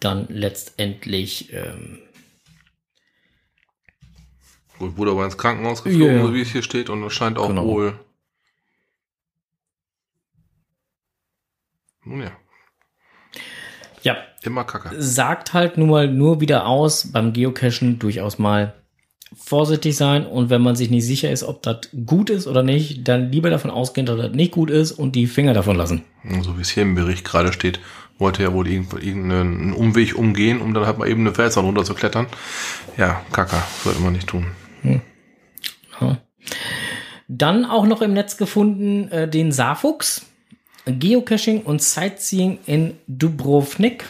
[0.00, 2.00] Dann letztendlich ähm,
[4.78, 6.22] Gut, wurde aber ins Krankenhaus geflogen, ja.
[6.22, 7.64] so wie es hier steht, und es scheint auch Genau.
[7.64, 7.98] wohl.
[12.04, 12.32] Nun ja,
[14.02, 14.90] ja, immer Kacke.
[15.00, 18.74] sagt halt nun mal nur wieder aus, beim Geocachen durchaus mal
[19.36, 23.06] vorsichtig sein und wenn man sich nicht sicher ist, ob das gut ist oder nicht,
[23.08, 26.02] dann lieber davon ausgehen, dass das nicht gut ist und die Finger davon lassen.
[26.42, 27.80] So wie es hier im Bericht gerade steht,
[28.18, 31.84] wollte er wohl irgend- irgendeinen Umweg umgehen, um dann halt mal eben eine Felswand runter
[31.84, 32.26] zu klettern.
[32.96, 34.46] Ja, Kacke, sollte man nicht tun.
[36.00, 36.18] Ja.
[37.28, 40.26] Dann auch noch im Netz gefunden äh, den Saarfuchs,
[40.84, 44.04] Geocaching und Sightseeing in Dubrovnik.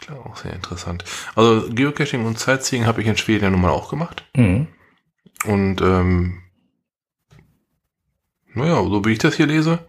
[0.00, 1.04] Klar auch sehr interessant.
[1.34, 4.24] Also Geocaching und Sightseeing habe ich in Schweden ja nun mal auch gemacht.
[4.34, 4.68] Mhm.
[5.44, 6.42] Und ähm,
[8.54, 9.80] naja, so wie ich das hier lese,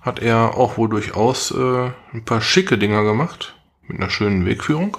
[0.00, 3.54] hat er auch wohl durchaus äh, ein paar schicke Dinger gemacht.
[3.86, 4.96] Mit einer schönen Wegführung.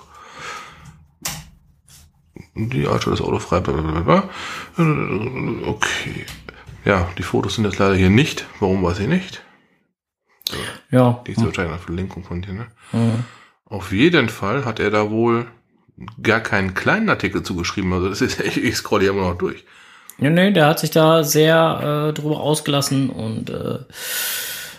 [2.55, 3.59] Die Auto ist autofrei.
[3.59, 4.29] Blablabla.
[5.65, 6.25] Okay.
[6.85, 8.45] Ja, die Fotos sind jetzt leider hier nicht.
[8.59, 9.43] Warum weiß ich nicht.
[10.91, 11.23] Ja.
[11.25, 12.67] Die ist wahrscheinlich eine Verlinkung von dir, ne?
[12.91, 13.25] Mhm.
[13.65, 15.47] Auf jeden Fall hat er da wohl
[16.21, 17.91] gar keinen kleinen Artikel zugeschrieben.
[17.93, 19.63] Also das ist echt, ich scroll hier immer noch durch.
[20.17, 23.79] Ja, nee, der hat sich da sehr äh, drüber ausgelassen und äh,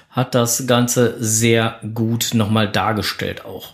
[0.09, 3.73] hat das Ganze sehr gut nochmal dargestellt auch.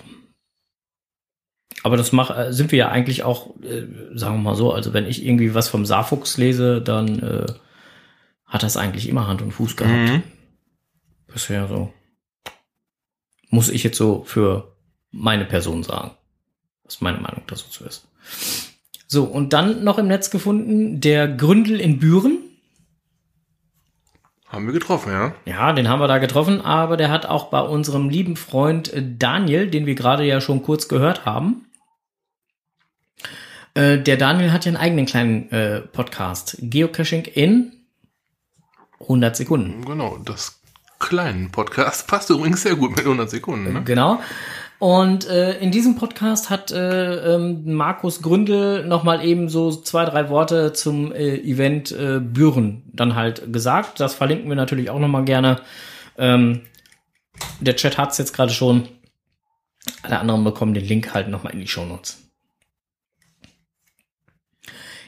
[1.84, 4.92] Aber das mach, äh, sind wir ja eigentlich auch, äh, sagen wir mal so, also
[4.92, 7.46] wenn ich irgendwie was vom Saarfuchs lese, dann äh,
[8.46, 9.94] hat das eigentlich immer Hand und Fuß gehabt.
[9.94, 10.22] Mhm.
[11.32, 11.92] Bisher so.
[13.50, 14.72] Muss ich jetzt so für
[15.12, 16.10] meine Person sagen.
[16.84, 18.08] Was meine Meinung dazu zu ist.
[19.06, 22.38] So, und dann noch im Netz gefunden, der Gründel in Büren.
[24.48, 25.34] Haben wir getroffen, ja?
[25.44, 29.70] Ja, den haben wir da getroffen, aber der hat auch bei unserem lieben Freund Daniel,
[29.70, 31.66] den wir gerade ja schon kurz gehört haben.
[33.74, 36.56] Äh, der Daniel hat ja einen eigenen kleinen äh, Podcast.
[36.60, 37.72] Geocaching in
[39.00, 39.84] 100 Sekunden.
[39.84, 40.60] Genau, das
[40.98, 43.72] kleinen Podcast passt übrigens sehr gut mit 100 Sekunden.
[43.72, 43.82] Ne?
[43.84, 44.20] Genau.
[44.83, 50.05] Und äh, in diesem Podcast hat äh, ähm, Markus Gründel noch mal eben so zwei,
[50.05, 54.01] drei Worte zum äh, Event äh, Büren dann halt gesagt.
[54.01, 55.61] Das verlinken wir natürlich auch noch mal gerne.
[56.18, 56.62] Ähm,
[57.61, 58.89] der Chat hat's jetzt gerade schon.
[60.03, 62.18] Alle anderen bekommen den Link halt noch mal in die Shownotes.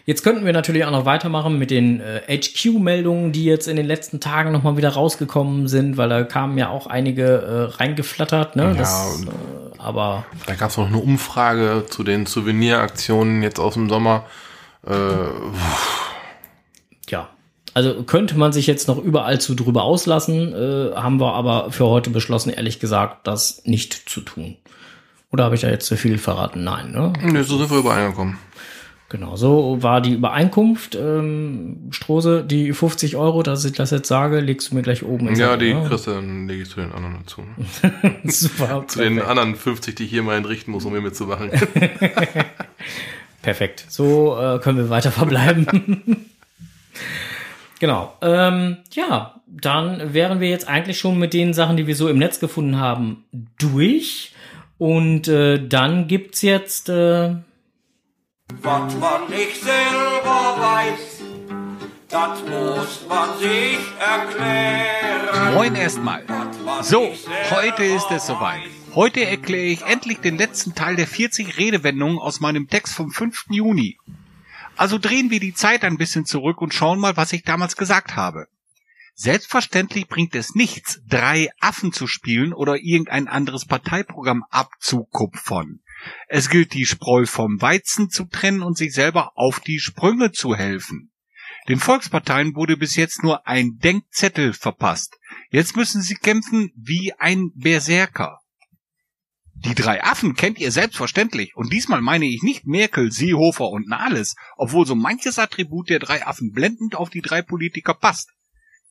[0.07, 3.87] Jetzt könnten wir natürlich auch noch weitermachen mit den äh, HQ-Meldungen, die jetzt in den
[3.87, 8.55] letzten Tagen noch mal wieder rausgekommen sind, weil da kamen ja auch einige äh, reingeflattert.
[8.55, 8.65] Ne?
[8.65, 13.75] Ja, das, äh, aber Da gab es noch eine Umfrage zu den Souveniraktionen jetzt aus
[13.75, 14.25] dem Sommer.
[14.87, 14.95] Äh,
[17.09, 17.29] ja,
[17.75, 21.87] also könnte man sich jetzt noch überall zu drüber auslassen, äh, haben wir aber für
[21.87, 24.57] heute beschlossen, ehrlich gesagt, das nicht zu tun.
[25.33, 26.63] Oder habe ich da jetzt zu viel verraten?
[26.63, 27.13] Nein, ne?
[27.21, 28.39] ne, so sind wir übereingekommen.
[29.15, 30.97] Genau, so war die Übereinkunft.
[30.97, 35.29] Ähm, Strose, die 50 Euro, dass ich das jetzt sage, legst du mir gleich oben
[35.29, 35.87] ins Ja, Handy, die ne?
[35.87, 37.45] kriegst du dann lege ich zu den anderen dazu.
[38.25, 38.85] Super.
[38.89, 41.49] Zu den anderen 50, die ich hier mal entrichten muss, um mir mitzumachen.
[43.43, 43.87] Perfekt.
[43.89, 46.27] So äh, können wir weiter verbleiben.
[47.79, 48.15] genau.
[48.21, 52.19] Ähm, ja, dann wären wir jetzt eigentlich schon mit den Sachen, die wir so im
[52.19, 53.23] Netz gefunden haben,
[53.59, 54.33] durch.
[54.77, 57.37] Und äh, dann gibt's jetzt äh,
[58.61, 61.23] Was man nicht selber weiß,
[62.09, 65.55] das muss man sich erklären.
[65.55, 66.27] Moin erstmal.
[66.83, 67.15] So,
[67.51, 68.61] heute ist es soweit.
[68.95, 73.47] Heute erkläre ich endlich den letzten Teil der 40 Redewendungen aus meinem Text vom 5.
[73.49, 73.97] Juni.
[74.77, 78.15] Also drehen wir die Zeit ein bisschen zurück und schauen mal, was ich damals gesagt
[78.15, 78.47] habe.
[79.15, 85.81] Selbstverständlich bringt es nichts, drei Affen zu spielen oder irgendein anderes Parteiprogramm abzukupfern.
[86.29, 90.55] Es gilt, die Spreu vom Weizen zu trennen und sich selber auf die Sprünge zu
[90.55, 91.13] helfen.
[91.69, 95.17] Den Volksparteien wurde bis jetzt nur ein Denkzettel verpasst.
[95.51, 98.41] Jetzt müssen sie kämpfen wie ein Berserker.
[99.55, 101.57] Die drei Affen kennt ihr selbstverständlich.
[101.57, 106.27] Und diesmal meine ich nicht Merkel, Seehofer und Nahles, obwohl so manches Attribut der drei
[106.27, 108.31] Affen blendend auf die drei Politiker passt.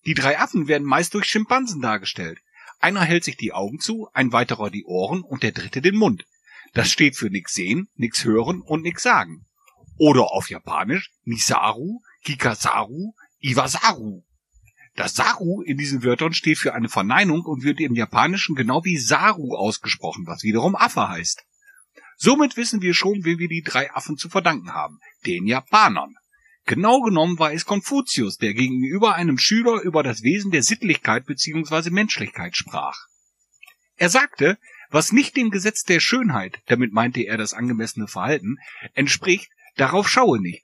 [0.05, 2.39] Die drei Affen werden meist durch Schimpansen dargestellt.
[2.80, 6.26] Einer hält sich die Augen zu, ein weiterer die Ohren und der dritte den Mund.
[6.74, 9.46] Das steht für nix sehen, nix hören und nix sagen.
[9.98, 14.24] Oder auf Japanisch Nisaru, Kikasaru, Iwasaru.
[14.96, 18.98] Das Saru in diesen Wörtern steht für eine Verneinung und wird im Japanischen genau wie
[18.98, 21.44] Saru ausgesprochen, was wiederum Affe heißt.
[22.16, 25.00] Somit wissen wir schon, wem wir die drei Affen zu verdanken haben.
[25.26, 26.16] Den Japanern.
[26.66, 31.90] Genau genommen war es Konfuzius, der gegenüber einem Schüler über das Wesen der Sittlichkeit bzw.
[31.90, 32.98] Menschlichkeit sprach.
[33.98, 34.58] Er sagte,
[34.94, 38.58] was nicht dem Gesetz der Schönheit, damit meinte er das angemessene Verhalten,
[38.94, 40.64] entspricht, darauf schaue nicht.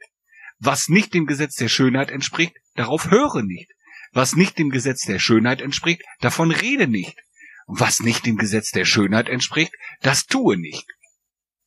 [0.59, 3.71] Was nicht dem Gesetz der Schönheit entspricht, darauf höre nicht.
[4.11, 7.17] Was nicht dem Gesetz der Schönheit entspricht, davon rede nicht.
[7.65, 10.85] Was nicht dem Gesetz der Schönheit entspricht, das tue nicht.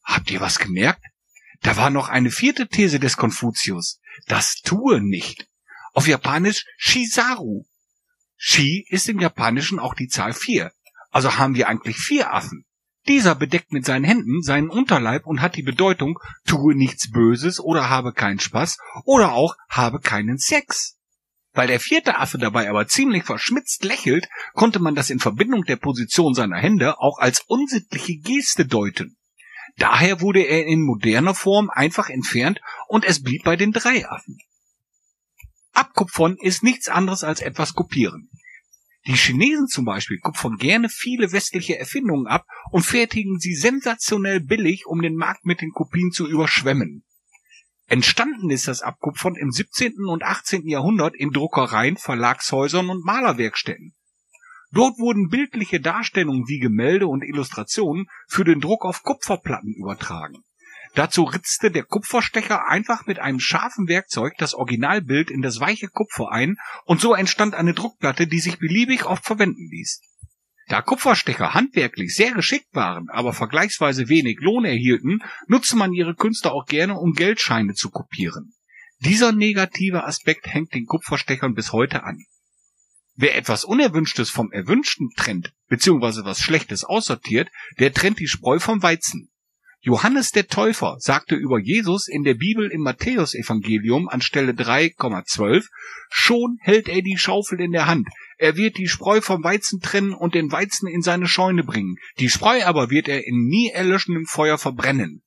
[0.05, 1.05] Habt ihr was gemerkt?
[1.63, 4.01] Da war noch eine vierte These des Konfuzius.
[4.27, 5.49] Das tue nicht.
[5.95, 7.65] Auf Japanisch Shizaru.
[8.37, 10.73] Shi ist im Japanischen auch die Zahl vier.
[11.13, 12.65] Also haben wir eigentlich vier Affen.
[13.07, 17.91] Dieser bedeckt mit seinen Händen seinen Unterleib und hat die Bedeutung tue nichts Böses oder
[17.91, 20.99] habe keinen Spaß oder auch habe keinen Sex.
[21.53, 25.77] Weil der vierte Affe dabei aber ziemlich verschmitzt lächelt, konnte man das in Verbindung der
[25.77, 29.19] Position seiner Hände auch als unsittliche Geste deuten.
[29.77, 34.39] Daher wurde er in moderner Form einfach entfernt und es blieb bei den drei Affen.
[35.73, 38.31] Abkupfern ist nichts anderes als etwas kopieren.
[39.07, 44.87] Die Chinesen zum Beispiel kupfern gerne viele westliche Erfindungen ab und fertigen sie sensationell billig,
[44.87, 47.05] um den Markt mit den Kopien zu überschwemmen.
[47.89, 50.07] Entstanden ist das Abkupfern im 17.
[50.07, 50.67] und 18.
[50.69, 53.95] Jahrhundert in Druckereien, Verlagshäusern und Malerwerkstätten.
[54.71, 60.45] Dort wurden bildliche Darstellungen wie Gemälde und Illustrationen für den Druck auf Kupferplatten übertragen.
[60.95, 66.31] Dazu ritzte der Kupferstecher einfach mit einem scharfen Werkzeug das Originalbild in das weiche Kupfer
[66.31, 70.03] ein und so entstand eine Druckplatte, die sich beliebig oft verwenden ließ.
[70.69, 76.53] Da Kupferstecher handwerklich sehr geschickt waren, aber vergleichsweise wenig Lohn erhielten, nutzte man ihre Künste
[76.53, 78.55] auch gerne, um Geldscheine zu kopieren.
[79.01, 82.19] Dieser negative Aspekt hängt den Kupferstechern bis heute an.
[83.15, 88.83] Wer etwas Unerwünschtes vom Erwünschten trennt, beziehungsweise was Schlechtes aussortiert, der trennt die Spreu vom
[88.83, 89.32] Weizen.
[89.85, 95.67] Johannes der Täufer sagte über Jesus in der Bibel im Matthäusevangelium an Stelle 3,12,
[96.09, 98.07] schon hält er die Schaufel in der Hand.
[98.39, 101.97] Er wird die Spreu vom Weizen trennen und den Weizen in seine Scheune bringen.
[102.21, 105.25] Die Spreu aber wird er in nie erlöschendem Feuer verbrennen.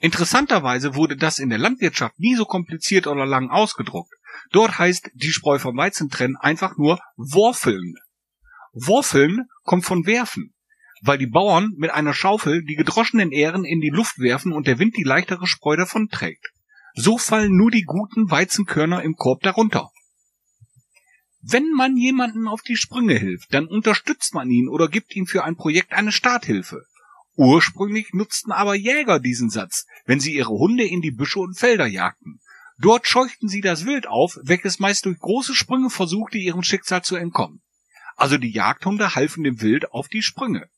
[0.00, 4.12] Interessanterweise wurde das in der Landwirtschaft nie so kompliziert oder lang ausgedruckt.
[4.50, 7.94] Dort heißt die Spreu vom Weizen trennen einfach nur Worfeln.
[8.72, 10.54] Worfeln kommt von werfen,
[11.02, 14.78] weil die Bauern mit einer Schaufel die gedroschenen Ähren in die Luft werfen und der
[14.78, 16.52] Wind die leichtere Spreu davonträgt.
[16.94, 19.90] So fallen nur die guten Weizenkörner im Korb darunter.
[21.42, 25.44] Wenn man jemanden auf die Sprünge hilft, dann unterstützt man ihn oder gibt ihm für
[25.44, 26.84] ein Projekt eine Starthilfe.
[27.36, 31.86] Ursprünglich nutzten aber Jäger diesen Satz, wenn sie ihre Hunde in die Büsche und Felder
[31.86, 32.40] jagten.
[32.76, 37.16] Dort scheuchten sie das Wild auf, welches meist durch große Sprünge versuchte, ihrem Schicksal zu
[37.16, 37.62] entkommen.
[38.16, 40.68] Also die Jagdhunde halfen dem Wild auf die Sprünge.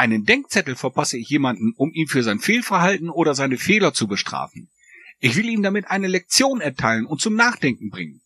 [0.00, 4.70] Einen Denkzettel verpasse ich jemanden, um ihn für sein Fehlverhalten oder seine Fehler zu bestrafen.
[5.18, 8.22] Ich will ihm damit eine Lektion erteilen und zum Nachdenken bringen.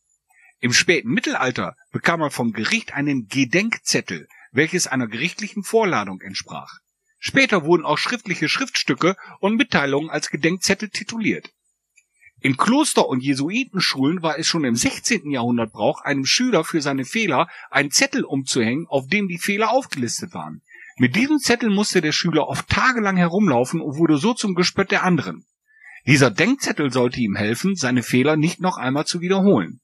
[0.61, 6.79] Im späten Mittelalter bekam man vom Gericht einen Gedenkzettel, welches einer gerichtlichen Vorladung entsprach.
[7.19, 11.51] Später wurden auch schriftliche Schriftstücke und Mitteilungen als Gedenkzettel tituliert.
[12.39, 15.29] In Kloster- und Jesuitenschulen war es schon im 16.
[15.29, 20.35] Jahrhundert Brauch, einem Schüler für seine Fehler einen Zettel umzuhängen, auf dem die Fehler aufgelistet
[20.35, 20.63] waren.
[20.97, 25.03] Mit diesem Zettel musste der Schüler oft tagelang herumlaufen und wurde so zum Gespött der
[25.03, 25.45] anderen.
[26.07, 29.81] Dieser Denkzettel sollte ihm helfen, seine Fehler nicht noch einmal zu wiederholen.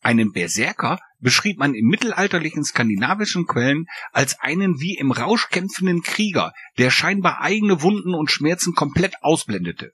[0.00, 6.52] Einen Berserker beschrieb man in mittelalterlichen skandinavischen Quellen als einen wie im Rausch kämpfenden Krieger,
[6.78, 9.92] der scheinbar eigene Wunden und Schmerzen komplett ausblendete.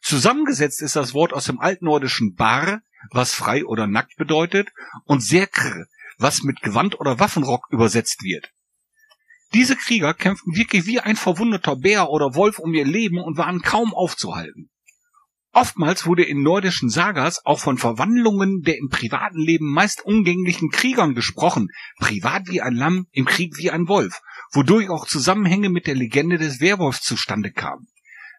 [0.00, 4.68] Zusammengesetzt ist das Wort aus dem altnordischen bar, was frei oder nackt bedeutet,
[5.04, 5.86] und serkr,
[6.18, 8.50] was mit Gewand oder Waffenrock übersetzt wird.
[9.52, 13.62] Diese Krieger kämpften wirklich wie ein verwundeter Bär oder Wolf um ihr Leben und waren
[13.62, 14.70] kaum aufzuhalten.
[15.52, 21.16] Oftmals wurde in nordischen Sagas auch von Verwandlungen der im privaten Leben meist umgänglichen Kriegern
[21.16, 24.20] gesprochen, privat wie ein Lamm, im Krieg wie ein Wolf,
[24.52, 27.88] wodurch auch Zusammenhänge mit der Legende des Werwolfs zustande kamen.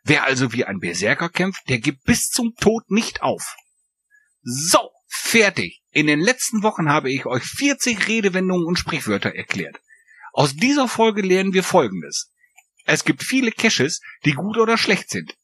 [0.04, 3.56] Wer also wie ein Berserker kämpft, der gibt bis zum Tod nicht auf.
[4.42, 5.82] So, fertig.
[5.92, 9.82] In den letzten Wochen habe ich euch 40 Redewendungen und Sprichwörter erklärt.
[10.34, 12.32] Aus dieser Folge lernen wir Folgendes.
[12.86, 15.36] Es gibt viele Caches, die gut oder schlecht sind.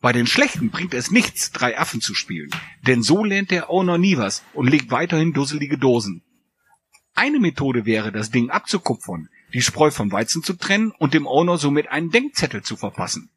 [0.00, 2.50] Bei den Schlechten bringt es nichts, drei Affen zu spielen,
[2.86, 6.22] denn so lernt der Owner nie was und legt weiterhin dusselige Dosen.
[7.14, 11.56] Eine Methode wäre, das Ding abzukupfern, die Spreu vom Weizen zu trennen und dem Owner
[11.56, 13.30] somit einen Denkzettel zu verpassen.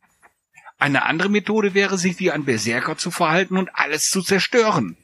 [0.77, 4.97] Eine andere Methode wäre, sich wie ein Berserker zu verhalten und alles zu zerstören.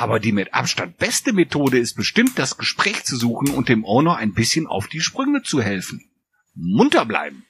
[0.00, 4.16] Aber die mit Abstand beste Methode ist bestimmt, das Gespräch zu suchen und dem Owner
[4.16, 6.08] ein bisschen auf die Sprünge zu helfen.
[6.54, 7.44] Munter bleiben.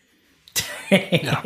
[0.91, 1.45] Ja.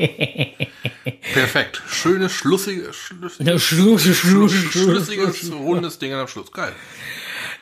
[1.35, 1.83] Perfekt.
[1.87, 5.53] Schönes, schlussiges, schlüssig, Ja, Schluss, Schluss, Schluss, schlüssiges, Schluss.
[5.53, 6.51] rundes Ding am Schluss.
[6.51, 6.73] Geil.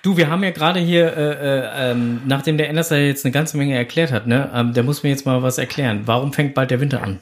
[0.03, 3.57] Du, wir haben ja gerade hier, äh, äh, ähm, nachdem der Anders jetzt eine ganze
[3.57, 6.03] Menge erklärt hat, ne, ähm, der muss mir jetzt mal was erklären.
[6.05, 7.18] Warum fängt bald der Winter an?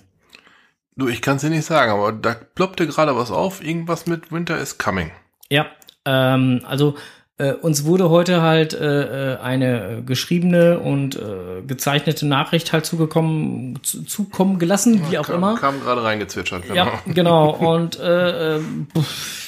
[0.97, 3.65] Du, ich kann es dir nicht sagen, aber da ploppte gerade was auf.
[3.65, 5.13] Irgendwas mit Winter is coming.
[5.49, 5.67] Ja,
[6.11, 6.95] ähm, also
[7.41, 13.79] äh, uns wurde heute halt äh, äh, eine geschriebene und äh, gezeichnete Nachricht halt zugekommen,
[13.83, 15.55] zu, zukommen gelassen, wie auch kam, immer.
[15.57, 16.65] Kam gerade reingezwitschert.
[16.65, 16.75] Genau.
[16.75, 17.51] Ja, genau.
[17.51, 18.61] Und äh, äh,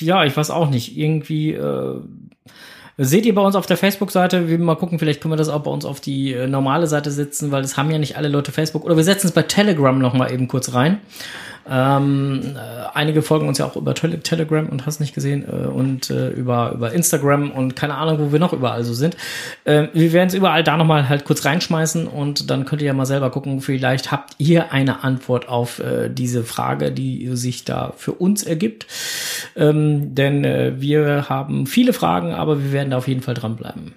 [0.00, 0.96] ja, ich weiß auch nicht.
[0.96, 2.00] Irgendwie äh,
[2.96, 4.48] seht ihr bei uns auf der Facebook-Seite.
[4.48, 7.10] Wir mal gucken, vielleicht können wir das auch bei uns auf die äh, normale Seite
[7.10, 8.86] setzen, weil es haben ja nicht alle Leute Facebook.
[8.86, 11.00] Oder wir setzen es bei Telegram noch mal eben kurz rein.
[11.68, 12.58] Ähm, äh,
[12.94, 16.30] einige folgen uns ja auch über Tele Telegram und hast nicht gesehen äh, und äh,
[16.30, 19.16] über über Instagram und keine Ahnung, wo wir noch überall so sind.
[19.64, 22.88] Äh, wir werden es überall da noch mal halt kurz reinschmeißen und dann könnt ihr
[22.88, 23.60] ja mal selber gucken.
[23.60, 28.86] Vielleicht habt ihr eine Antwort auf äh, diese Frage, die sich da für uns ergibt.
[29.56, 33.94] Ähm, denn äh, wir haben viele Fragen, aber wir werden da auf jeden Fall dranbleiben.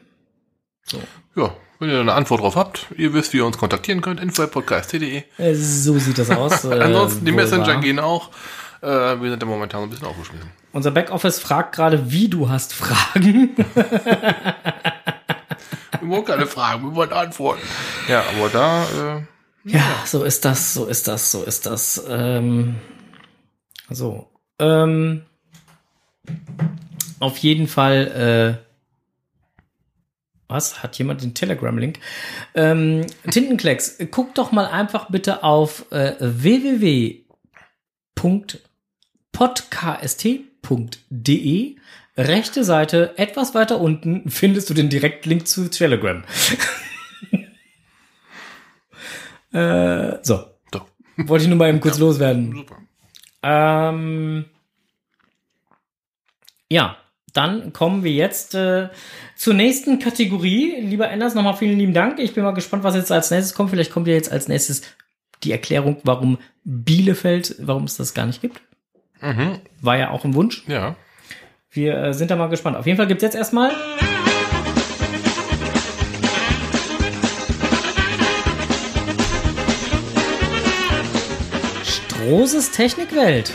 [0.83, 0.99] So.
[1.35, 4.19] Ja, wenn ihr eine Antwort drauf habt, ihr wisst, wie ihr uns kontaktieren könnt.
[4.21, 5.23] info.podcast.de.
[5.37, 6.63] Äh, so sieht das aus.
[6.65, 7.79] Äh, Ansonsten die Messenger wahr.
[7.81, 8.29] gehen auch.
[8.81, 10.49] Äh, wir sind ja momentan ein bisschen aufgeschmissen.
[10.71, 13.55] Unser Backoffice fragt gerade, wie du hast Fragen.
[16.01, 17.61] Wir wollen keine Fragen, wir wollen Antworten.
[18.07, 19.21] Ja, aber da, äh,
[19.71, 22.05] Ja, so ist das, so ist das, so ist das.
[22.07, 22.75] Ähm,
[23.89, 24.27] so.
[24.59, 25.23] Ähm,
[27.19, 28.64] auf jeden Fall, äh,
[30.47, 30.83] was?
[30.83, 31.99] Hat jemand den Telegram-Link?
[32.53, 37.05] Ähm, Tintenklecks, guck doch mal einfach bitte auf äh, www.podkst.de.
[42.17, 46.23] Rechte Seite, etwas weiter unten, findest du den Direktlink zu Telegram.
[49.51, 50.45] äh, so.
[50.73, 50.81] So.
[51.17, 52.53] Wollte ich nur mal eben kurz loswerden.
[52.55, 52.77] Super.
[53.43, 54.45] Ähm,
[56.69, 56.97] ja,
[57.35, 58.89] dann kommen wir jetzt äh,
[59.35, 60.79] zur nächsten Kategorie.
[60.79, 62.19] Lieber Anders, nochmal vielen lieben Dank.
[62.19, 63.69] Ich bin mal gespannt, was jetzt als nächstes kommt.
[63.69, 64.83] Vielleicht kommt ja jetzt als nächstes
[65.43, 68.61] die Erklärung, warum Bielefeld, warum es das gar nicht gibt.
[69.21, 69.59] Mhm.
[69.81, 70.63] War ja auch ein Wunsch.
[70.67, 70.95] Ja.
[71.69, 72.77] Wir äh, sind da mal gespannt.
[72.77, 73.71] Auf jeden Fall gibt's jetzt erstmal.
[81.83, 83.53] Strohses Technikwelt.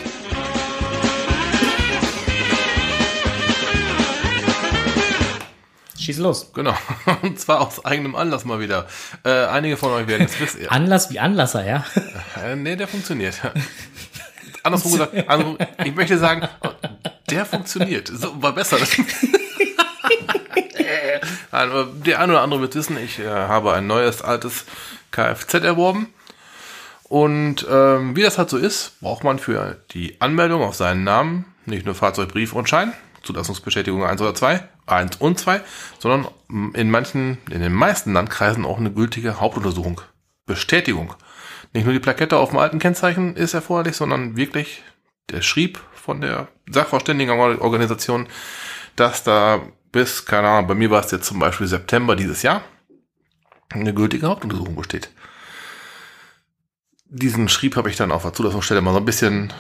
[6.01, 6.53] Schieß los.
[6.55, 6.75] Genau.
[7.23, 8.87] Und zwar aus eigenem Anlass mal wieder.
[9.23, 10.67] Äh, einige von euch werden es wissen.
[10.69, 11.85] Anlass wie Anlasser, ja.
[12.43, 13.41] Äh, nee, der funktioniert.
[14.63, 16.47] Andersrum gesagt, andersrum, ich möchte sagen,
[17.31, 18.09] der funktioniert.
[18.09, 18.79] So, war besser.
[21.53, 24.65] Also, der eine oder andere wird wissen, ich äh, habe ein neues, altes
[25.11, 26.13] Kfz erworben.
[27.05, 31.45] Und ähm, wie das halt so ist, braucht man für die Anmeldung auf seinen Namen
[31.67, 32.93] nicht nur Fahrzeugbrief und Schein,
[33.23, 35.61] Zulassungsbestätigung 1 oder 2, 1 und 2,
[35.99, 36.29] sondern
[36.75, 40.01] in manchen, in den meisten Landkreisen auch eine gültige Hauptuntersuchung.
[40.47, 41.15] Bestätigung.
[41.73, 44.83] Nicht nur die Plakette auf dem alten Kennzeichen ist erforderlich, sondern wirklich
[45.29, 48.27] der Schrieb von der Sachverständigenorganisation,
[48.97, 49.61] dass da
[49.93, 52.63] bis, keine Ahnung, bei mir war es jetzt zum Beispiel September dieses Jahr,
[53.71, 55.11] eine gültige Hauptuntersuchung besteht.
[57.07, 59.53] Diesen Schrieb habe ich dann auf der Zulassungsstelle mal so ein bisschen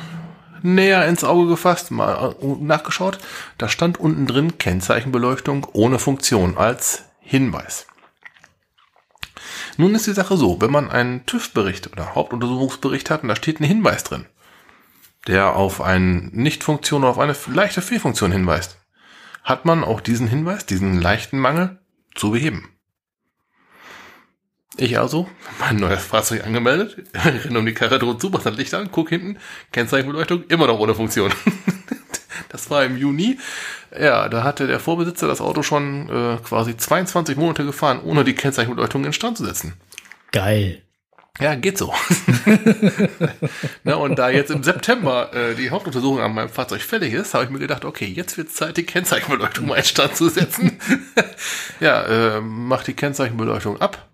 [0.62, 3.18] näher ins Auge gefasst, mal nachgeschaut.
[3.58, 7.86] Da stand unten drin Kennzeichenbeleuchtung ohne Funktion als Hinweis.
[9.76, 13.61] Nun ist die Sache so, wenn man einen TÜV-Bericht oder Hauptuntersuchungsbericht hat und da steht
[13.61, 14.26] ein Hinweis drin,
[15.26, 18.78] der auf eine Nichtfunktion oder auf eine leichte Fehlfunktion hinweist,
[19.42, 21.78] hat man auch diesen Hinweis, diesen leichten Mangel
[22.14, 22.68] zu beheben.
[24.77, 28.73] Ich also, mein neues Fahrzeug angemeldet, renne um die Karre droht zu, mach das Licht
[28.75, 29.39] an, guck hinten,
[29.73, 31.33] Kennzeichenbeleuchtung, immer noch ohne Funktion.
[32.49, 33.39] das war im Juni.
[33.99, 38.35] Ja, da hatte der Vorbesitzer das Auto schon äh, quasi 22 Monate gefahren, ohne die
[38.35, 39.75] Kennzeichenbeleuchtung in Stand zu setzen.
[40.31, 40.83] Geil.
[41.41, 41.93] Ja, geht so.
[43.85, 47.45] Na, und da jetzt im September äh, die Hauptuntersuchung an meinem Fahrzeug fällig ist, habe
[47.45, 50.79] ich mir gedacht, okay, jetzt wird Zeit, die Kennzeichenbeleuchtung mal in Stand zu setzen.
[51.81, 52.03] ja,
[52.37, 54.09] äh, mach die Kennzeichenbeleuchtung ab,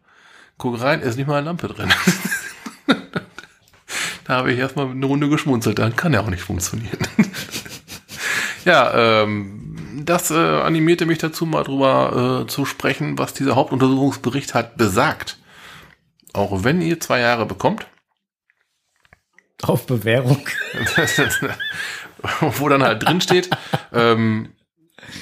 [0.59, 1.93] guck rein, ist nicht mal eine Lampe drin.
[4.25, 6.99] da habe ich erstmal eine Runde geschmunzelt, dann kann ja auch nicht funktionieren.
[8.65, 14.55] ja, ähm, das äh, animierte mich dazu, mal drüber äh, zu sprechen, was dieser Hauptuntersuchungsbericht
[14.55, 15.39] hat besagt
[16.37, 17.87] auch wenn ihr zwei Jahre bekommt,
[19.63, 20.47] Auf Bewährung.
[22.41, 23.49] wo dann halt drin steht,
[23.93, 24.53] ähm,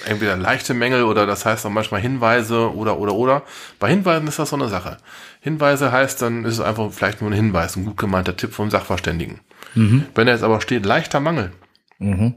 [0.07, 3.43] entweder leichte Mängel oder das heißt auch manchmal Hinweise oder oder oder.
[3.79, 4.97] Bei Hinweisen ist das so eine Sache.
[5.41, 8.71] Hinweise heißt, dann ist es einfach vielleicht nur ein Hinweis, ein gut gemeinter Tipp vom
[8.71, 9.41] Sachverständigen.
[9.75, 11.53] Wenn da jetzt aber steht leichter Mangel,
[11.99, 12.35] Mhm.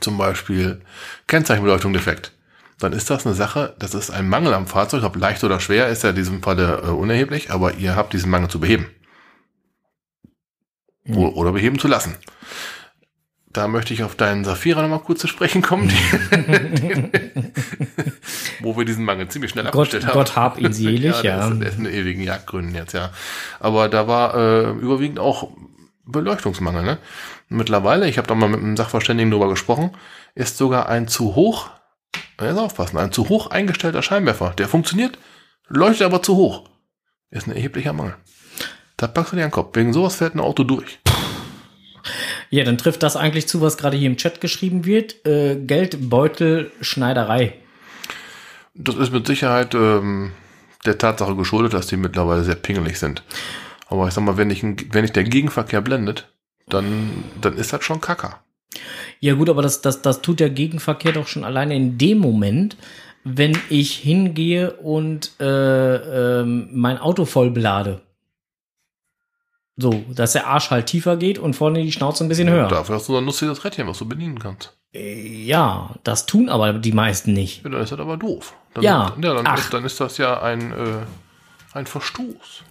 [0.00, 0.80] zum Beispiel
[1.26, 2.32] Kennzeichenbeleuchtung defekt,
[2.78, 5.88] dann ist das eine Sache, das ist ein Mangel am Fahrzeug, ob leicht oder schwer,
[5.88, 8.86] ist ja in diesem Falle äh, unerheblich, aber ihr habt diesen Mangel zu beheben.
[11.14, 12.14] O oder beheben zu lassen.
[13.58, 15.90] Da möchte ich auf deinen Saphira nochmal kurz zu sprechen kommen,
[18.60, 20.14] wo wir diesen Mangel ziemlich schnell Gott, abgestellt haben.
[20.14, 21.48] Gott hab ihn selig, der ja.
[21.48, 23.10] Ist, der ist in ewigen Jagdgründen jetzt, ja.
[23.58, 25.50] Aber da war äh, überwiegend auch
[26.06, 26.84] Beleuchtungsmangel.
[26.84, 26.98] Ne?
[27.48, 29.90] Mittlerweile, ich habe da mal mit einem Sachverständigen drüber gesprochen,
[30.36, 31.68] ist sogar ein zu hoch,
[32.40, 35.18] jetzt aufpassen, ein zu hoch eingestellter Scheinwerfer, der funktioniert,
[35.66, 36.70] leuchtet aber zu hoch.
[37.32, 38.14] Ist ein erheblicher Mangel.
[38.96, 39.74] Da packst du dir an den Kopf.
[39.74, 41.00] Wegen sowas fährt ein Auto durch.
[42.50, 45.26] Ja, dann trifft das eigentlich zu, was gerade hier im Chat geschrieben wird.
[45.26, 47.54] Äh, Geldbeutel, Schneiderei.
[48.74, 50.32] Das ist mit Sicherheit ähm,
[50.86, 53.22] der Tatsache geschuldet, dass die mittlerweile sehr pingelig sind.
[53.88, 56.28] Aber ich sag mal, wenn ich, wenn ich der Gegenverkehr blendet,
[56.68, 58.40] dann, dann ist das schon Kacker.
[59.20, 62.76] Ja gut, aber das, das, das tut der Gegenverkehr doch schon alleine in dem Moment,
[63.24, 68.02] wenn ich hingehe und äh, ähm, mein Auto voll belade.
[69.80, 72.66] So, dass der Arsch halt tiefer geht und vorne die Schnauze ein bisschen höher.
[72.66, 74.76] Dafür hast du so ein lustiges Rädchen, was du bedienen kannst.
[74.92, 77.62] Ja, das tun aber die meisten nicht.
[77.62, 78.54] Ja, dann ist das aber doof.
[78.74, 79.14] Dann, Ja.
[79.22, 79.56] ja dann, Ach.
[79.56, 81.04] ist, dann ist das ja ein, äh,
[81.74, 82.64] ein Verstoß.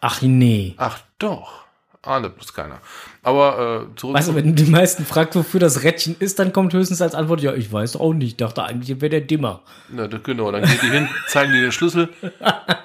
[0.00, 0.74] Ach nee.
[0.76, 1.62] Ach doch.
[2.02, 2.78] Ahnt bloß keiner.
[3.24, 6.72] Aber äh, zurück Weißt du, wenn die meisten fragt, wofür das Rädchen ist, dann kommt
[6.72, 8.26] höchstens als Antwort, ja, ich weiß auch nicht.
[8.32, 9.62] Ich dachte eigentlich, wäre der Dimmer.
[9.90, 12.08] Na, das, genau, dann geht die hin, zeigen die den Schlüssel.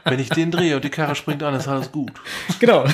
[0.06, 2.12] Wenn ich den drehe und die Karre springt an, ist alles gut.
[2.60, 2.86] Genau.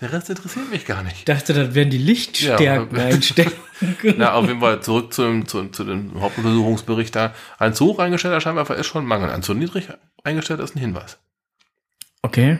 [0.00, 1.28] Der Rest interessiert mich gar Ich nicht.
[1.28, 3.04] dachte, das wären die Lichtstärken Ja.
[3.04, 3.52] einstellen.
[4.16, 7.34] Na, auf jeden Fall zurück zu, dem- zu, zu dem Hauptuntersuchungsbericht da.
[7.58, 9.28] Ein zu hoch eingestellter Scheinwerfer ist schon ein Mangel.
[9.30, 9.88] Ein zu niedrig
[10.24, 11.18] eingestellter ist ein Hinweis.
[12.22, 12.58] Okay.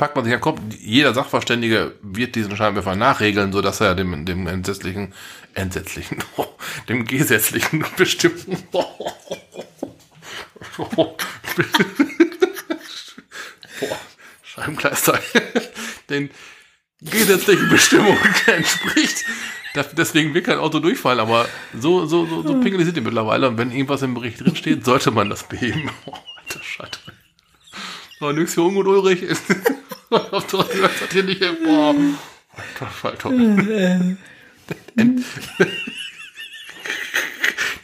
[0.00, 4.24] Packt man sich an den Kopf, jeder Sachverständige wird diesen Scheinwerfer nachregeln, sodass er dem,
[4.24, 5.12] dem entsetzlichen,
[5.52, 6.24] entsetzlichen,
[6.88, 8.86] dem gesetzlichen Bestimmungen, Boah,
[14.42, 15.20] Scheibenkleister,
[16.08, 16.30] den
[17.02, 19.26] gesetzlichen Bestimmungen entspricht.
[19.74, 21.46] Das- Deswegen wird kein Auto durchfallen, aber
[21.78, 23.48] so, so, so, so pingelig sind die mittlerweile.
[23.48, 25.90] Und wenn irgendwas im Bericht drin steht, sollte man das beheben.
[26.06, 27.00] Oh, alter Scheiße.
[28.20, 29.24] So, nix für Ungut Ulrich.
[30.10, 31.94] Auf der das hat hier nicht, boah.
[32.54, 33.30] Alter Falter.
[33.30, 34.18] Den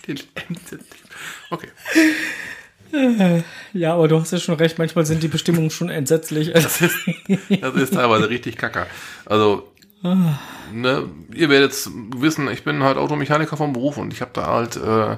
[0.07, 0.21] Den
[1.51, 1.69] Okay.
[3.73, 6.53] Ja, aber du hast ja schon recht, manchmal sind die Bestimmungen schon entsetzlich.
[6.53, 6.95] Das ist,
[7.61, 8.87] das ist teilweise richtig kacker.
[9.25, 9.73] Also,
[10.71, 11.73] ne, ihr werdet
[12.17, 15.17] wissen, ich bin halt Automechaniker vom Beruf und ich habe da halt äh,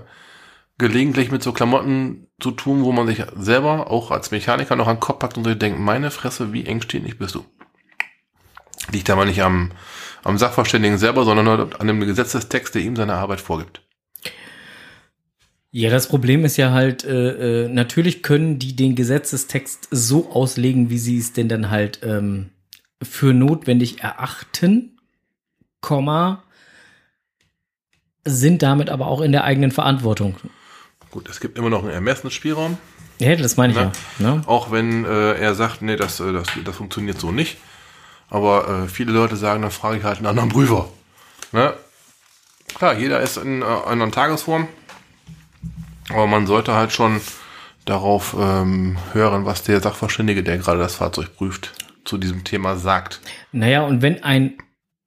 [0.79, 4.97] gelegentlich mit so Klamotten zu tun, wo man sich selber auch als Mechaniker noch an
[4.97, 7.45] den Kopf packt und sich denkt, meine Fresse, wie engstirnig bist du?
[8.93, 9.73] Liegt aber nicht am,
[10.23, 13.83] am Sachverständigen selber, sondern an dem Gesetzestext, der ihm seine Arbeit vorgibt.
[15.71, 20.89] Ja, das Problem ist ja halt, äh, äh, natürlich können die den Gesetzestext so auslegen,
[20.89, 22.51] wie sie es denn dann halt ähm,
[23.03, 24.99] für notwendig erachten,
[25.81, 26.43] Komma,
[28.25, 30.37] sind damit aber auch in der eigenen Verantwortung.
[31.11, 32.79] Gut, es gibt immer noch einen Ermessensspielraum.
[33.19, 33.93] Ja, das meine ich Ne?
[34.19, 34.37] ja.
[34.37, 34.43] Ne?
[34.47, 37.59] Auch wenn äh, er sagt, nee, das, äh, das, das funktioniert so nicht.
[38.31, 40.89] Aber äh, viele Leute sagen, dann frage ich halt einen anderen Prüfer.
[41.53, 41.73] Ne?
[42.75, 44.69] Klar, jeder ist in äh, einer Tagesform.
[46.11, 47.21] Aber man sollte halt schon
[47.85, 51.73] darauf ähm, hören, was der Sachverständige, der gerade das Fahrzeug prüft,
[52.05, 53.21] zu diesem Thema sagt.
[53.53, 54.55] Naja, und wenn ein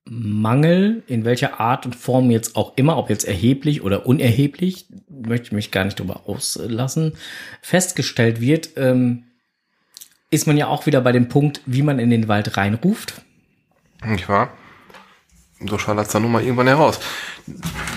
[0.06, 5.48] Mangel, in welcher Art und Form jetzt auch immer, ob jetzt erheblich oder unerheblich, möchte
[5.48, 7.14] ich mich gar nicht drüber auslassen,
[7.62, 9.26] festgestellt wird, ähm,
[10.32, 13.22] ist man ja auch wieder bei dem Punkt, wie man in den Wald reinruft.
[14.04, 14.52] Nicht wahr?
[15.64, 17.00] So schallt dann nun mal irgendwann heraus.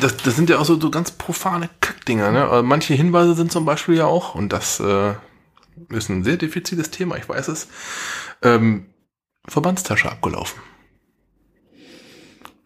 [0.00, 2.30] Das, das sind ja auch so, so ganz profane Kackdinger.
[2.30, 2.46] Ne?
[2.46, 5.14] Also Manche Hinweise sind zum Beispiel ja auch, und das äh,
[5.88, 7.68] ist ein sehr diffiziles Thema, ich weiß es,
[8.42, 8.86] ähm,
[9.46, 10.60] Verbandstasche abgelaufen.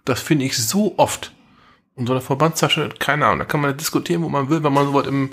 [0.09, 1.33] Das finde ich so oft.
[1.95, 4.87] Und so eine Verbandstasche, keine Ahnung, da kann man diskutieren, wo man will, wenn man
[4.87, 5.33] sowas im,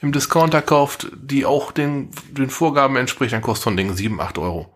[0.00, 4.18] im Discounter kauft, die auch den, den Vorgaben entspricht, dann kostet so ein Ding 7,
[4.18, 4.74] 8 Euro.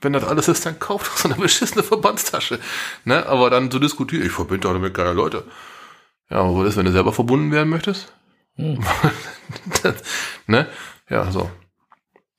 [0.00, 2.58] Wenn das alles ist, dann kauft doch so eine beschissene Verbandstasche.
[3.04, 3.26] Ne?
[3.26, 5.44] Aber dann zu diskutieren, ich verbinde doch damit keine Leute.
[6.30, 8.14] Ja, aber was ist, wenn du selber verbunden werden möchtest?
[9.82, 9.96] das,
[10.46, 10.68] ne?
[11.10, 11.50] Ja, so.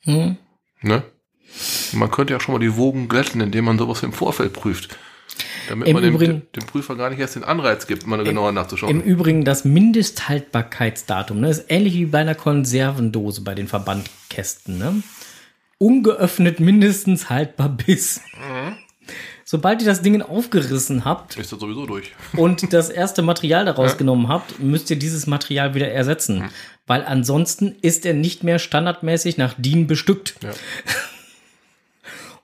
[0.06, 0.38] Hm?
[0.82, 1.04] Ne?
[1.93, 4.97] Man könnte ja schon mal die Wogen glätten, indem man sowas im Vorfeld prüft.
[5.70, 8.51] Damit Im man dem, Übrigen- dem Prüfer gar nicht erst den Anreiz gibt, mal genauer
[8.51, 8.89] nachzuschauen.
[8.91, 15.01] Im Übrigen das Mindesthaltbarkeitsdatum, ne, ist ähnlich wie bei einer Konservendose bei den Verbandkästen, ne?
[15.78, 18.22] Ungeöffnet mindestens haltbar bis.
[19.43, 22.14] Sobald ihr das Ding aufgerissen habt ist das sowieso durch.
[22.38, 26.49] und das erste Material daraus genommen habt, müsst ihr dieses Material wieder ersetzen.
[26.88, 30.36] Weil ansonsten ist er nicht mehr standardmäßig nach DIN bestückt.
[30.41, 30.51] Ja.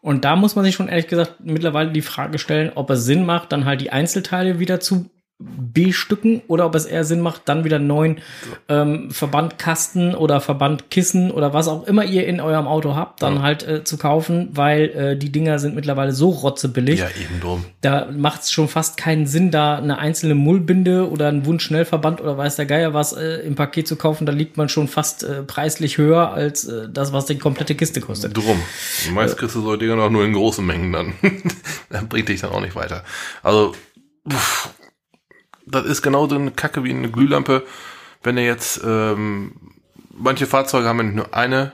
[0.01, 3.25] Und da muss man sich schon ehrlich gesagt mittlerweile die Frage stellen, ob es Sinn
[3.25, 5.09] macht, dann halt die Einzelteile wieder zu
[5.73, 8.19] bestücken oder ob es eher Sinn macht, dann wieder einen neuen
[8.69, 13.41] ähm, Verbandkasten oder Verbandkissen oder was auch immer ihr in eurem Auto habt, dann Ja.
[13.41, 16.99] halt äh, zu kaufen, weil äh, die Dinger sind mittlerweile so rotzebillig.
[16.99, 17.65] Ja, eben drum.
[17.81, 22.37] Da macht es schon fast keinen Sinn, da eine einzelne Mullbinde oder einen Wundschnellverband oder
[22.37, 24.25] weiß der Geier was äh, im Paket zu kaufen.
[24.25, 28.01] Da liegt man schon fast äh, preislich höher als äh, das, was die komplette Kiste
[28.01, 28.35] kostet.
[28.35, 28.59] Drum.
[29.13, 31.13] Meist kriegst du so Dinger noch nur in großen Mengen dann.
[31.89, 33.03] dann bringt dich dann auch nicht weiter.
[33.43, 33.73] Also,
[34.29, 34.69] pff,
[35.71, 37.65] das ist genauso eine Kacke wie eine Glühlampe.
[38.23, 39.53] Wenn ihr jetzt, ähm,
[40.13, 41.73] manche Fahrzeuge haben nur eine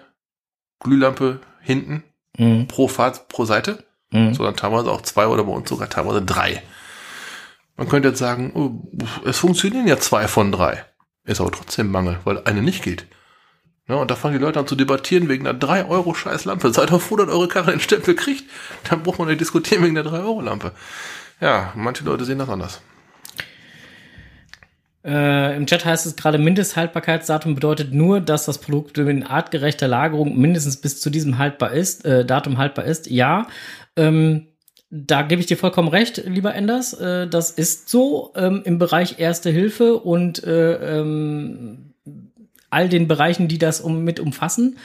[0.79, 2.03] Glühlampe hinten
[2.37, 2.67] Mhm.
[2.67, 4.33] pro Fahrt, pro Seite, Mhm.
[4.35, 6.61] sondern teilweise auch zwei oder bei uns sogar teilweise drei.
[7.75, 8.91] Man könnte jetzt sagen, oh,
[9.25, 10.85] es funktionieren ja zwei von drei.
[11.25, 13.05] Ist aber trotzdem Mangel, weil eine nicht geht.
[13.87, 16.71] Ja, und da fangen die Leute an zu debattieren wegen einer 3 Euro scheiß Lampe.
[16.73, 18.43] Seid doch froh, dass eure Karre den Stempel kriegt.
[18.89, 20.73] Dann braucht man nicht diskutieren wegen der 3 Euro Lampe.
[21.39, 22.81] Ja, manche Leute sehen das anders.
[25.05, 30.37] Äh, Im Chat heißt es gerade, Mindesthaltbarkeitsdatum bedeutet nur, dass das Produkt in artgerechter Lagerung
[30.37, 33.09] mindestens bis zu diesem haltbar ist, äh, Datum haltbar ist.
[33.09, 33.47] Ja,
[33.95, 34.47] ähm,
[34.89, 36.93] da gebe ich dir vollkommen recht, lieber Enders.
[36.93, 41.93] Äh, das ist so ähm, im Bereich Erste Hilfe und äh, ähm,
[42.69, 44.77] all den Bereichen, die das um, mit umfassen.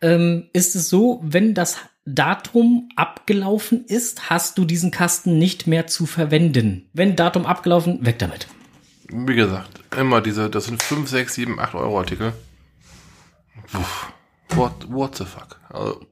[0.00, 5.86] Ähm, ist es so, wenn das Datum abgelaufen ist, hast du diesen Kasten nicht mehr
[5.86, 6.88] zu verwenden.
[6.92, 8.48] Wenn Datum abgelaufen, weg damit.
[9.08, 12.32] Wie gesagt, immer diese, das sind 5, 6, 7, 8 Euro Artikel.
[14.50, 15.60] What, what the fuck?
[15.68, 16.06] Also,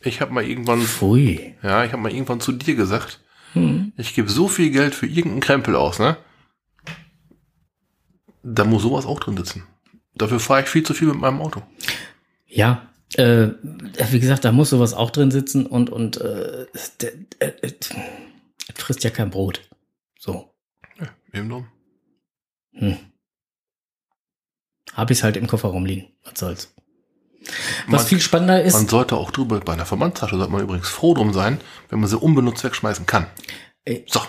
[0.00, 1.54] ich habe mal irgendwann, Pfui.
[1.62, 3.20] ja, ich habe mal irgendwann zu dir gesagt,
[3.96, 6.16] ich gebe so viel Geld für irgendeinen Krempel aus, ne?
[8.42, 9.64] Da muss sowas auch drin sitzen.
[10.14, 11.62] Dafür fahre ich viel zu viel mit meinem Auto.
[12.46, 13.48] Ja, äh,
[14.10, 16.66] wie gesagt, da muss sowas auch drin sitzen und, und äh,
[18.74, 19.68] frisst ja kein Brot.
[20.18, 20.54] So.
[21.32, 21.66] Eben drum.
[22.74, 22.96] Hm.
[24.94, 26.06] Hab ich's halt im Kofferraum liegen.
[26.24, 26.74] Was soll's.
[27.88, 30.88] Was Man- viel spannender ist, Man sollte auch drüber, bei einer Verbandstasche sollte man übrigens
[30.88, 33.26] froh drum sein, wenn man sie unbenutzt wegschmeißen kann.
[33.84, 34.20] Äh, So.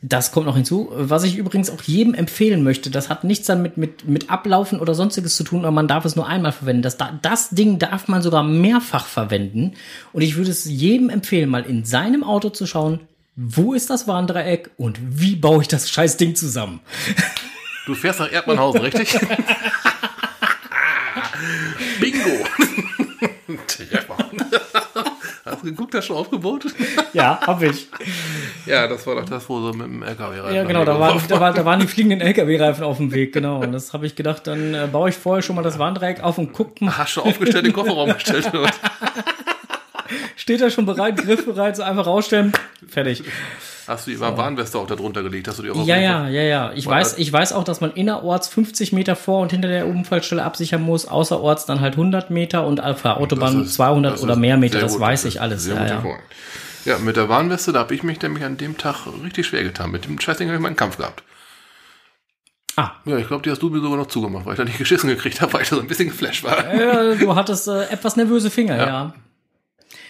[0.00, 0.90] das kommt noch hinzu.
[0.94, 4.80] Was ich übrigens auch jedem empfehlen möchte, das hat nichts dann mit, mit, mit Ablaufen
[4.80, 6.82] oder sonstiges zu tun, aber man darf es nur einmal verwenden.
[6.82, 9.74] Das, da- das Ding darf man sogar mehrfach verwenden.
[10.14, 13.00] Und ich würde es jedem empfehlen, mal in seinem Auto zu schauen,
[13.36, 16.80] wo ist das Warndreieck und wie baue ich das scheiß Ding zusammen.
[17.86, 19.18] Du fährst nach Erdmannhausen, richtig?
[22.00, 22.46] Bingo!
[23.66, 24.16] Treffer.
[25.44, 26.66] Hast du geguckt, hast du schon aufgebaut?
[27.12, 27.88] Ja, hab ich.
[28.66, 30.54] Ja, das war doch das, wo so mit dem LKW rein.
[30.54, 33.60] Ja, genau, da waren, da, war, da waren die fliegenden LKW-Reifen auf dem Weg, genau.
[33.60, 36.38] Und das habe ich gedacht, dann äh, baue ich vorher schon mal das Warndreieck auf
[36.38, 38.54] und guck mal, Hast du aufgestellt, den Kofferraum gestellt?
[38.54, 38.70] oder?
[40.36, 42.52] steht er schon bereit, griffbereit, so einfach rausstellen,
[42.88, 43.24] fertig.
[43.92, 45.48] Hast du die Warnweste auch da drunter gelegt?
[45.48, 46.72] Hast du die auch Ja, ja, ja, ja.
[46.74, 50.42] Ich weiß, ich weiß auch, dass man innerorts 50 Meter vor und hinter der Unfallstelle
[50.42, 54.36] absichern muss, außerorts dann halt 100 Meter und auf der Autobahn ist- 200 das oder
[54.36, 55.64] mehr Meter, das gut, weiß das ich alles.
[55.64, 56.12] Sehr Ja, gut
[56.84, 56.92] ja.
[56.94, 59.90] ja, mit der Warnweste, da habe ich mich nämlich an dem Tag richtig schwer getan.
[59.90, 61.22] Mit dem Scheißding habe ich meinen Kampf gehabt.
[62.76, 64.78] Ah, Ja, ich glaube, die hast du mir sogar noch zugemacht, weil ich da nicht
[64.78, 66.72] geschissen gekriegt habe, weil ich da so ein bisschen geflasht war.
[66.72, 68.86] äh, du hattest äh, etwas nervöse Finger, ja.
[68.86, 69.14] Ja.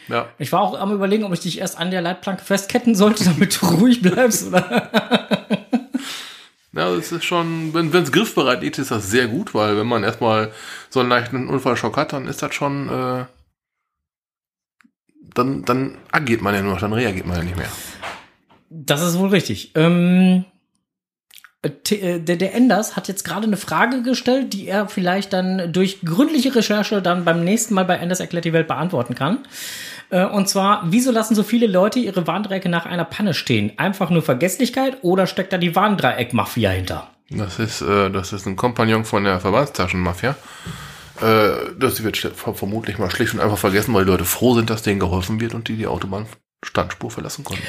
[0.08, 3.24] Ja, Ich war auch am überlegen, ob ich dich erst an der Leitplanke festketten sollte,
[3.24, 4.92] damit du ruhig bleibst, oder?
[6.74, 10.04] Ja, das ist schon, wenn es griffbereit liegt, ist das sehr gut, weil wenn man
[10.04, 10.52] erstmal
[10.88, 13.26] so einen leichten Unfallschock hat, dann ist das schon, äh,
[15.34, 17.70] dann, dann agiert man ja nur noch, dann reagiert man ja nicht mehr.
[18.70, 19.72] Das ist wohl richtig.
[19.74, 20.46] Ähm,
[21.62, 25.72] äh, äh, der, der Enders hat jetzt gerade eine Frage gestellt, die er vielleicht dann
[25.72, 29.38] durch gründliche Recherche dann beim nächsten Mal bei Enders erklärt die Welt beantworten kann.
[30.12, 33.72] Äh, Und zwar, wieso lassen so viele Leute ihre Warndreiecke nach einer Panne stehen?
[33.78, 37.08] Einfach nur Vergesslichkeit oder steckt da die Warndreieck-Mafia hinter?
[37.30, 40.36] Das ist, äh, das ist ein Kompagnon von der Verbandstaschenmafia.
[41.22, 41.48] Äh,
[41.78, 45.00] das wird vermutlich mal schlicht und einfach vergessen, weil die Leute froh sind, dass denen
[45.00, 47.64] geholfen wird und die die Autobahnstandspur verlassen konnten.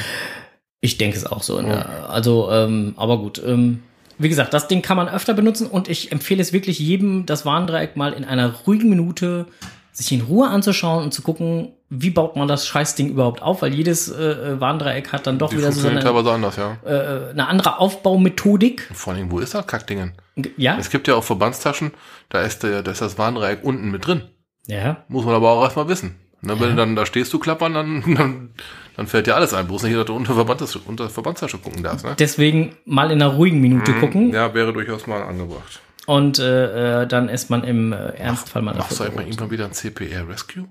[0.82, 1.62] Ich denke es auch so.
[1.62, 1.86] Ne?
[2.10, 3.41] Also, ähm, aber gut.
[3.46, 3.84] Ähm,
[4.18, 7.46] wie gesagt, das Ding kann man öfter benutzen und ich empfehle es wirklich jedem, das
[7.46, 9.48] Warndreieck mal in einer ruhigen Minute
[9.94, 13.74] sich in Ruhe anzuschauen und zu gucken, wie baut man das Scheißding überhaupt auf, weil
[13.74, 16.78] jedes äh, äh, Warndreieck hat dann doch Die wieder so eine, teilweise anders, ja.
[16.84, 18.89] äh, eine andere Aufbaumethodik.
[18.94, 20.14] Vor allem, wo ist das Kackdingen?
[20.58, 21.91] Ja, Es gibt ja auch Verbandstaschen,
[22.30, 24.24] da ist, der, da ist das Warndreieck unten mit drin.
[24.66, 25.04] ja.
[25.08, 26.16] Muss man aber auch erstmal wissen.
[26.41, 28.50] Ne, wenn du dann da stehst du klappern, dann, dann,
[28.98, 29.66] dann fällt dir alles ein.
[29.68, 32.04] Bloß nicht, dass du unter, Verbandstasche, unter Verbandstasche gucken darfst.
[32.04, 32.16] Ne?
[32.20, 35.80] Deswegen mal in einer ruhigen Minute gucken Ja, wäre durchaus mal angebracht.
[36.06, 39.06] Und äh, äh, dann ist man im äh, Ernstfall mal Machst du dafür.
[39.08, 40.68] eigentlich mal irgendwann wieder ein CPR Rescue?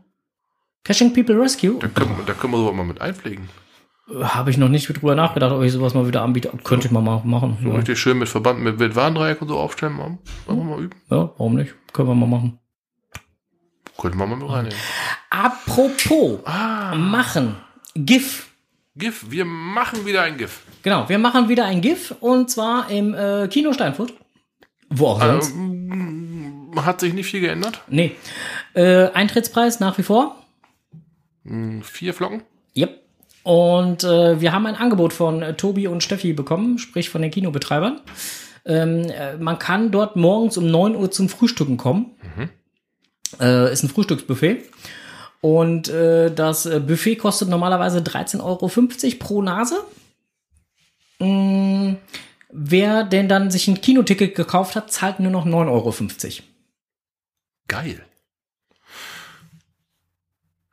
[0.85, 1.79] Caching People Rescue?
[1.79, 3.49] Da können, wir- da können wir sowas mal mit einpflegen.
[4.21, 6.51] Habe ich noch nicht drüber nachgedacht, ob ich sowas mal wieder anbiete.
[6.65, 7.57] Könnte ich mal ma- machen.
[7.63, 7.77] So Ja.
[7.77, 9.97] richtig schön mit Verband, mit, mit Warndreieck und so aufstellen.
[9.97, 11.01] Mal, wollen wir mal üben.
[11.09, 11.75] ja, warum nicht?
[11.93, 12.59] Können wir mal machen.
[13.97, 14.77] Könnte man mal mit reinnehmen.
[15.31, 17.57] Apropos Ah, machen.
[17.95, 18.49] GIF.
[18.97, 19.31] GIF.
[19.31, 20.61] Wir machen wieder ein GIF.
[20.83, 24.13] Genau, wir machen wieder ein GIF und zwar im äh, Kino Steinfurt.
[24.93, 25.51] Wo auch sonst.
[25.53, 27.83] Ähm, hat sich nicht viel geändert.
[27.89, 28.13] Nee.
[28.75, 30.37] Äh, Eintrittspreis nach wie vor.
[31.45, 32.43] Hm, Vier Flocken.
[32.77, 33.01] Yep.
[33.43, 37.31] Und äh, wir haben ein Angebot von äh, Tobi und Steffi bekommen, sprich von den
[37.31, 38.01] Kinobetreibern.
[38.65, 42.13] Ähm, äh, man kann dort morgens um 9 Uhr zum Frühstücken kommen.
[43.41, 44.65] Äh, ist ein Frühstücksbuffet.
[45.41, 48.71] Und äh, das äh, Buffet kostet normalerweise 13,50 Euro
[49.19, 49.75] pro Nase.
[51.19, 51.95] Mm,
[52.53, 55.95] wer denn dann sich ein Kinoticket gekauft hat, zahlt nur noch 9,50 Euro.
[57.69, 58.03] Geil.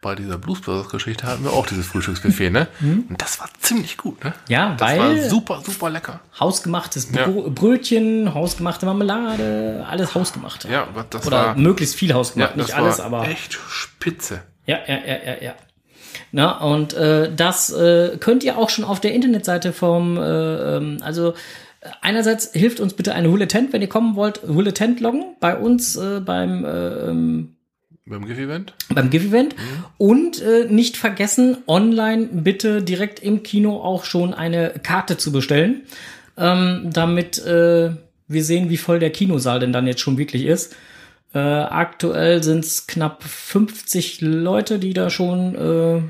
[0.01, 2.67] bei dieser Blues Brothers Geschichte hatten wir auch dieses Frühstücksbuffet, ne?
[2.81, 4.33] Und das war ziemlich gut, ne?
[4.47, 6.21] Ja, Das weil war super, super lecker.
[6.39, 7.27] hausgemachtes Ja.
[7.27, 10.65] Brötchen, hausgemachte Marmelade, alles hausgemacht.
[10.69, 14.41] Ja, das Oder war, möglichst viel ja, hausgemacht, das nicht alles, aber echt spitze.
[14.65, 15.55] ja, ja, ja, ja, ja.
[16.31, 20.97] Na, und äh, das äh, könnt ihr auch schon auf der Internetseite vom, äh, ähm,
[21.01, 21.33] also
[22.01, 26.19] einerseits hilft uns bitte eine Huletent, wenn ihr kommen wollt, Huletent loggen bei uns äh,
[26.19, 27.55] beim äh, ähm,
[28.05, 28.73] Beim GIF-Event?
[28.89, 29.55] beim GIF-Event
[29.97, 35.83] und äh, nicht vergessen, online bitte direkt im Kino auch schon eine Karte zu bestellen,
[36.37, 37.91] ähm, damit äh,
[38.27, 40.75] wir sehen, wie voll der Kinosaal denn dann jetzt schon wirklich ist.
[41.33, 46.01] Äh, aktuell sind es knapp 50 Leute, die da schon äh,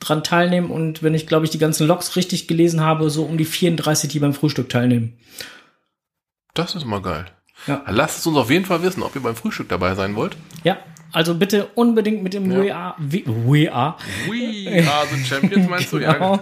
[0.00, 3.38] dran teilnehmen und wenn ich, glaube ich, die ganzen Logs richtig gelesen habe, so um
[3.38, 5.18] die 34, die beim Frühstück teilnehmen.
[6.54, 7.26] Das ist mal geil.
[7.66, 7.84] Ja.
[7.88, 10.36] Lasst es uns auf jeden Fall wissen, ob ihr beim Frühstück dabei sein wollt.
[10.64, 10.78] Ja,
[11.12, 12.94] also bitte unbedingt mit dem Ja.
[12.98, 13.96] WA, WA,
[14.28, 15.98] We are the Champions, meinst du?
[16.00, 16.12] Ja.
[16.14, 16.40] Genau.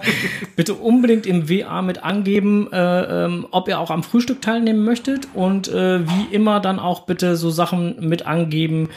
[0.56, 5.28] Bitte unbedingt im WA mit angeben, äh, ähm, ob ihr auch am Frühstück teilnehmen möchtet
[5.34, 8.90] und äh, wie immer dann auch bitte so Sachen mit angeben,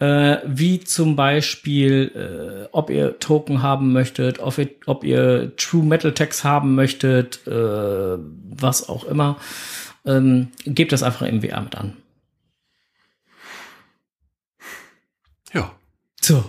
[0.00, 5.84] äh, wie zum Beispiel, äh, ob ihr Token haben möchtet, ob ihr, ob ihr True
[5.84, 9.36] Metal Tags haben möchtet, äh, was auch immer.
[10.06, 11.94] Ähm, gebt das einfach im WA mit an.
[15.52, 15.70] ja,
[16.28, 16.44] So,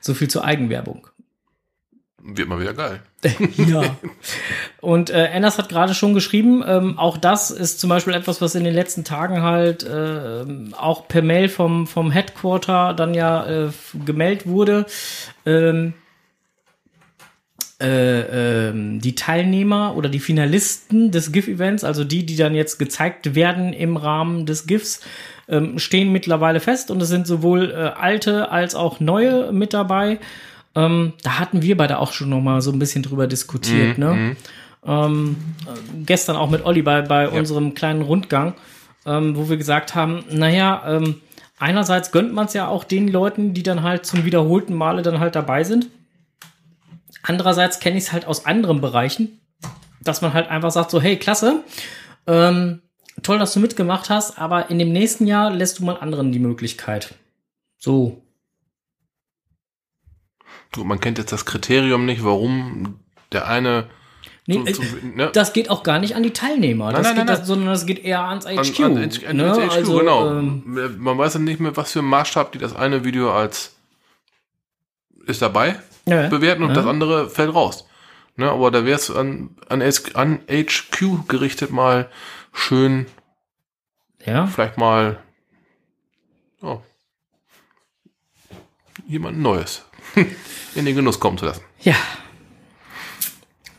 [0.00, 1.08] so viel zur Eigenwerbung.
[2.22, 3.02] wird mal wieder geil.
[3.56, 3.82] ja.
[4.80, 8.54] Und äh, Anders hat gerade schon geschrieben, ähm, auch das ist zum Beispiel etwas, was
[8.54, 10.44] in den letzten Tagen halt äh,
[10.76, 13.70] auch per Mail vom, vom Headquarter dann ja äh,
[14.06, 14.86] gemeldet wurde.
[15.44, 15.94] Ähm,
[17.84, 23.34] äh, ähm, die Teilnehmer oder die Finalisten des GIF-Events, also die, die dann jetzt gezeigt
[23.34, 25.00] werden im Rahmen des GIFs,
[25.48, 30.18] ähm, stehen mittlerweile fest und es sind sowohl äh, alte als auch neue mit dabei.
[30.74, 34.36] Ähm, da hatten wir beide auch schon noch mal so ein bisschen drüber diskutiert, ne?
[34.86, 38.54] Ähm, äh, gestern auch mit Olli bei, bei unserem kleinen Rundgang,
[39.06, 41.16] ähm, wo wir gesagt haben, naja, ähm,
[41.58, 45.20] einerseits gönnt man es ja auch den Leuten, die dann halt zum wiederholten Male dann
[45.20, 45.88] halt dabei sind.
[47.26, 49.40] Andererseits kenne ich es halt aus anderen Bereichen,
[50.02, 51.64] dass man halt einfach sagt so, hey, klasse,
[52.26, 52.82] ähm,
[53.22, 56.38] toll, dass du mitgemacht hast, aber in dem nächsten Jahr lässt du mal anderen die
[56.38, 57.14] Möglichkeit.
[57.78, 58.20] So,
[60.72, 62.98] Gut, man kennt jetzt das Kriterium nicht, warum
[63.32, 63.88] der eine
[64.46, 65.30] Nee, zum- äh, zum- ne?
[65.32, 67.86] das geht auch gar nicht an die Teilnehmer, Nein, das nein, nein, das, sondern das
[67.86, 68.80] geht eher ans an, HQ.
[68.80, 69.52] an, H- an ne?
[69.54, 70.30] HQ, also, genau.
[70.30, 73.76] ähm, Man weiß ja nicht mehr, was für einen Maßstab die das eine Video als
[75.26, 75.76] ist dabei
[76.06, 76.74] ja, bewerten und ja.
[76.76, 77.86] das andere fällt raus.
[78.36, 79.82] Ne, aber da wäre es an, an,
[80.14, 82.10] an HQ gerichtet mal
[82.52, 83.06] schön,
[84.24, 84.46] ja.
[84.46, 85.20] vielleicht mal
[86.60, 86.80] oh,
[89.06, 89.84] jemand Neues
[90.74, 91.62] in den Genuss kommen zu lassen.
[91.82, 91.96] Ja.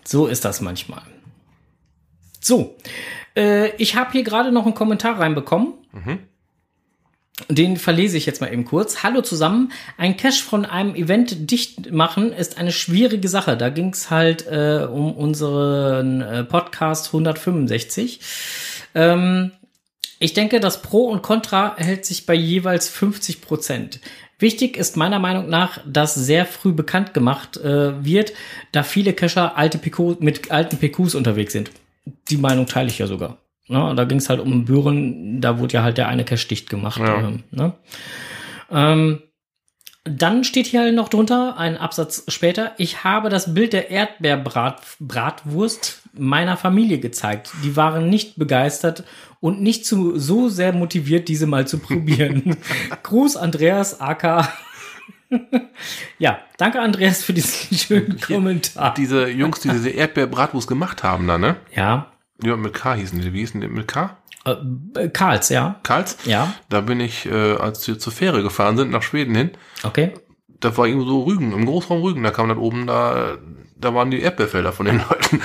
[0.05, 1.01] So ist das manchmal.
[2.39, 2.77] So.
[3.35, 5.73] Äh, ich habe hier gerade noch einen Kommentar reinbekommen.
[7.49, 9.03] Den verlese ich jetzt mal eben kurz.
[9.03, 9.73] Hallo zusammen.
[9.97, 13.57] Ein Cache von einem Event dicht machen ist eine schwierige Sache.
[13.57, 18.21] Da ging es halt äh, um unseren äh, Podcast 165.
[18.95, 19.51] Ähm,
[20.19, 23.99] ich denke, das Pro und Contra hält sich bei jeweils 50 Prozent.
[24.39, 28.31] Wichtig ist meiner Meinung nach, dass sehr früh bekannt gemacht äh, wird,
[28.71, 31.71] da viele Cacher alte PQ, mit alten PQs unterwegs sind.
[32.29, 33.37] Die Meinung teile ich ja sogar.
[33.67, 36.69] Na, da ging es halt um Büren, da wurde ja halt der eine Cache dicht
[36.69, 36.99] gemacht.
[36.99, 37.19] Ja.
[37.19, 37.73] Ähm, ne?
[38.71, 39.21] ähm,
[40.03, 46.57] dann steht hier noch drunter, ein Absatz später, ich habe das Bild der Erdbeerbratwurst meiner
[46.57, 47.51] Familie gezeigt.
[47.63, 49.03] Die waren nicht begeistert
[49.39, 52.57] und nicht zu, so sehr motiviert, diese mal zu probieren.
[53.03, 54.47] Gruß Andreas AK.
[56.19, 58.93] ja, danke Andreas für diesen schönen Kommentar.
[58.93, 61.55] Diese Jungs, die diese Erdbeerbratwurst gemacht haben da, ne?
[61.75, 62.11] Ja,
[62.43, 63.33] Ja, mit K hießen die.
[63.33, 63.67] Wie hießen die?
[63.67, 64.17] Mit K?
[64.45, 65.79] äh, Karls, ja.
[65.83, 66.17] Karls?
[66.25, 69.51] Ja, Da bin ich, äh, als wir zur Fähre gefahren sind, nach Schweden hin,
[69.83, 70.13] okay.
[70.59, 73.37] da war irgendwo so Rügen, im Großraum Rügen, da kam dann oben, da,
[73.77, 75.41] da waren die Erdbeerfelder von den Leuten.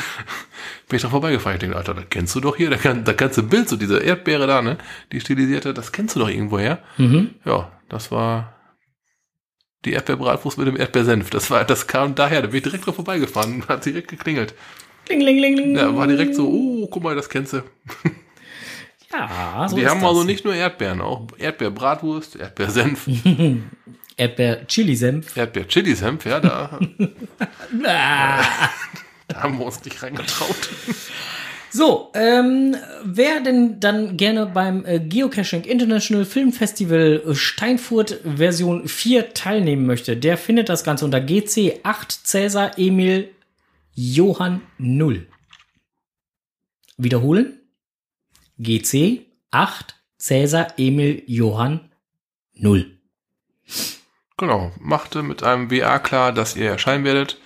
[0.89, 1.57] bin ich da vorbeigefahren.
[1.57, 3.77] Ich denke, Alter, das kennst du doch hier, da, kann, da kannst du Bild, so
[3.77, 4.77] diese Erdbeere da, ne,
[5.13, 6.81] die stilisierte, das kennst du doch irgendwo her.
[6.99, 7.31] Mhm.
[7.45, 8.55] Ja, das war
[9.87, 11.31] die Erdbeerbratwurst mit dem Erdbeersenf.
[11.31, 14.55] Das war, das kam daher, da bin ich direkt drauf vorbeigefahren, hat direkt geklingelt.
[15.11, 15.77] Ling, ling, ling, ling.
[15.77, 17.63] Ja, war direkt so, oh, guck mal, das kennst du.
[19.13, 20.09] Ja, so die haben das.
[20.09, 23.09] also nicht nur Erdbeeren, auch Erdbeerbratwurst, Erdbeersenf,
[24.17, 25.37] Erdbeer-Chili-Senf.
[25.37, 26.79] Erdbeer-Chili-Senf, ja, da,
[27.83, 28.41] da
[29.35, 30.71] haben wir uns nicht reingetraut.
[31.73, 38.87] So, ähm, wer denn dann gerne beim äh, Geocaching International Film Festival äh, Steinfurt Version
[38.87, 43.31] 4 teilnehmen möchte, der findet das Ganze unter GC 8 Cäsar Emil
[44.03, 45.27] Johann 0.
[46.97, 47.61] Wiederholen.
[48.59, 51.91] GC 8 Cäsar Emil Johann
[52.55, 52.99] 0.
[54.39, 57.39] Genau, machte mit einem WA klar, dass ihr erscheinen werdet.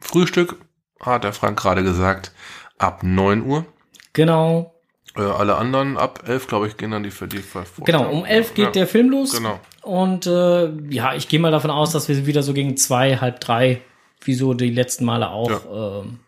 [0.00, 0.56] Frühstück,
[1.00, 2.32] hat der Frank gerade gesagt,
[2.76, 3.64] ab 9 Uhr.
[4.12, 4.74] Genau.
[5.16, 8.26] Äh, alle anderen ab 11, glaube ich, gehen dann die für die Ver- Genau, um
[8.26, 9.32] 11 geht Ja, der Film los.
[9.32, 9.58] Genau.
[9.80, 13.40] Und äh, ja, ich gehe mal davon aus, dass wir wieder so gegen zwei, halb
[13.40, 13.80] drei,
[14.26, 16.20] wie so die letzten Male auch, ähm,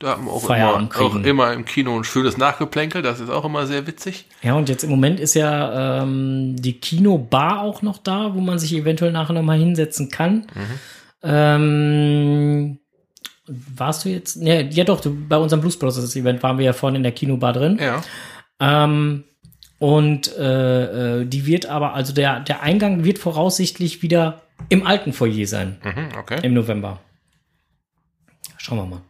[0.00, 3.44] Da haben wir auch, immer, auch immer im Kino ein schönes Nachgeplänkel, das ist auch
[3.44, 4.26] immer sehr witzig.
[4.42, 8.58] Ja, und jetzt im Moment ist ja ähm, die Kinobar auch noch da, wo man
[8.60, 10.46] sich eventuell nachher noch mal hinsetzen kann.
[11.22, 12.78] Ähm,
[13.46, 14.36] warst du jetzt?
[14.36, 17.12] Nee, ja doch, du, bei unserem Blues Brothers Event waren wir ja vorne in der
[17.12, 17.80] Kinobar drin.
[17.80, 18.02] Ja.
[18.60, 19.24] Ähm,
[19.78, 25.12] und äh, äh, die wird aber, also der, der Eingang wird voraussichtlich wieder im alten
[25.12, 26.40] Foyer sein, Mhm, okay.
[26.42, 26.98] im November.
[28.56, 29.00] Schauen wir mal.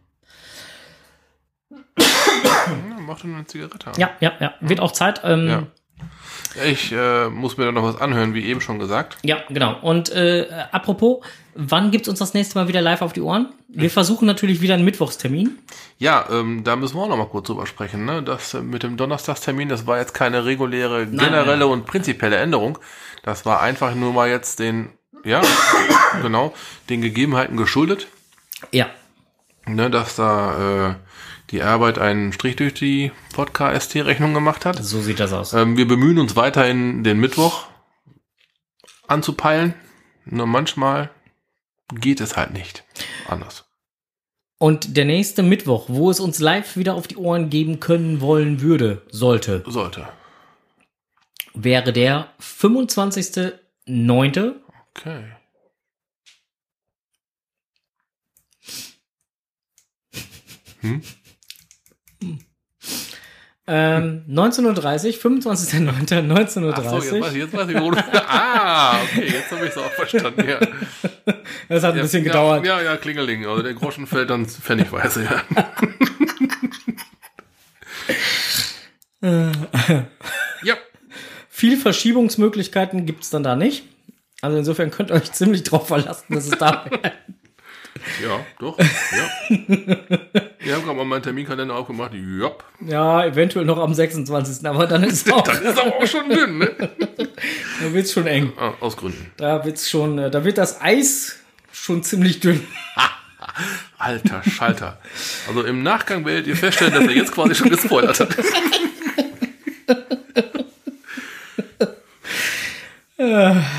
[1.69, 3.91] Ja, mach doch nur eine Zigarette.
[3.97, 4.53] Ja, ja, ja.
[4.61, 5.21] Wird auch Zeit.
[5.23, 5.63] Ähm, Ja.
[6.65, 9.17] Ich äh, muss mir da noch was anhören, wie eben schon gesagt.
[9.23, 9.79] Ja, genau.
[9.81, 11.23] Und äh, apropos,
[11.53, 13.49] wann gibt's uns das nächste Mal wieder live auf die Ohren?
[13.67, 15.59] Wir versuchen natürlich wieder einen Mittwochstermin.
[15.99, 18.05] Ja, ähm, da müssen wir auch noch mal kurz drüber sprechen.
[18.05, 18.23] Ne?
[18.23, 21.69] Das äh, mit dem Donnerstagstermin, das war jetzt keine reguläre, generelle nein.
[21.69, 22.79] und prinzipielle Änderung.
[23.23, 24.89] Das war einfach nur mal jetzt den,
[25.23, 25.41] ja,
[26.23, 26.53] genau,
[26.89, 28.07] den Gegebenheiten geschuldet,
[28.71, 28.87] Ja.
[29.67, 30.95] ne, dass da äh,
[31.51, 34.83] die Arbeit einen Strich durch die Podcast-Rechnung gemacht hat.
[34.83, 35.53] So sieht das aus.
[35.53, 37.67] Ähm, wir bemühen uns weiterhin, den Mittwoch
[39.07, 39.73] anzupeilen.
[40.25, 41.09] Nur manchmal
[41.93, 42.83] geht es halt nicht
[43.27, 43.65] anders.
[44.59, 48.61] Und der nächste Mittwoch, wo es uns live wieder auf die Ohren geben können wollen
[48.61, 50.09] würde, sollte, Sollte.
[51.53, 54.55] wäre der 25.09.
[54.91, 55.23] Okay.
[63.71, 66.73] Ähm, 19.30 25.09.
[66.73, 67.97] Ach so, jetzt weiß 19.30 ich, jetzt weiß ich, wo du...
[68.27, 70.59] Ah, okay, jetzt habe ich es auch verstanden, ja.
[71.67, 72.65] Das hat ein bisschen ja, gedauert.
[72.65, 73.45] Ja, ja, Klingeling.
[73.45, 75.43] Also der Groschen fällt dann pfennigweise, ja.
[80.63, 80.77] ja,
[81.59, 83.83] Viel Verschiebungsmöglichkeiten gibt's dann da nicht.
[84.41, 86.85] Also insofern könnt ihr euch ziemlich drauf verlassen, dass es da
[88.23, 88.85] ja, doch, ja.
[90.59, 92.11] Wir haben gerade mal meinen Terminkalender aufgemacht.
[92.13, 92.51] Ja,
[92.85, 94.65] Ja, eventuell noch am 26.
[94.67, 96.71] Aber dann ist auch, das ist aber auch schon dünn, ne?
[97.81, 98.53] da wird's schon eng.
[98.57, 99.31] Ah, aus Gründen.
[99.37, 101.37] Da wird's schon, äh, da wird das Eis
[101.71, 102.65] schon ziemlich dünn.
[103.97, 104.97] Alter Schalter.
[105.47, 108.29] Also im Nachgang werdet ihr feststellen, dass er jetzt quasi schon gespoilert hat.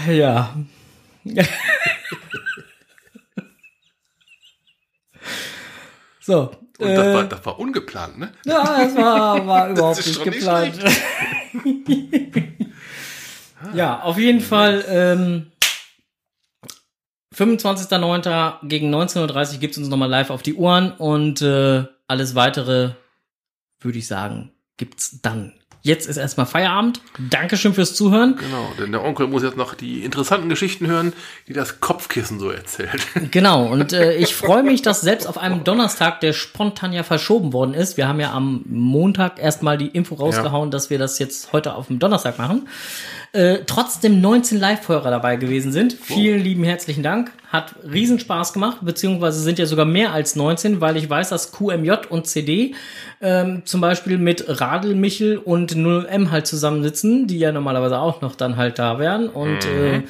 [0.08, 0.54] Ja.
[6.30, 6.50] So.
[6.78, 8.32] Und äh, das, war, das war ungeplant, ne?
[8.46, 10.78] ja, das war, war überhaupt nicht schon nicht geplant.
[13.74, 14.84] ja, auf jeden Fall.
[14.88, 15.46] Ähm,
[17.34, 18.68] 25.09.
[18.68, 22.90] gegen 19.30 Uhr gibt's uns nochmal live auf die Ohren und äh, alles weitere,
[23.80, 25.59] würde ich sagen, gibt's dann.
[25.82, 27.00] Jetzt ist erstmal Feierabend.
[27.30, 28.36] Dankeschön fürs Zuhören.
[28.36, 31.14] Genau, denn der Onkel muss jetzt noch die interessanten Geschichten hören,
[31.48, 33.00] die das Kopfkissen so erzählt.
[33.30, 37.52] Genau, und äh, ich freue mich, dass selbst auf einem Donnerstag, der spontan ja verschoben
[37.52, 41.52] worden ist, wir haben ja am Montag erstmal die Info rausgehauen, dass wir das jetzt
[41.52, 42.68] heute auf dem Donnerstag machen,
[43.32, 45.92] äh, trotzdem 19 Live-Hörer dabei gewesen sind.
[45.92, 47.30] Vielen lieben herzlichen Dank.
[47.50, 51.92] Hat Riesenspaß gemacht, beziehungsweise sind ja sogar mehr als 19, weil ich weiß, dass QMJ
[52.08, 52.74] und CD
[53.20, 58.36] ähm, zum Beispiel mit Radl Michel und 0M halt zusammensitzen, die ja normalerweise auch noch
[58.36, 59.28] dann halt da wären.
[59.28, 60.02] Und äh,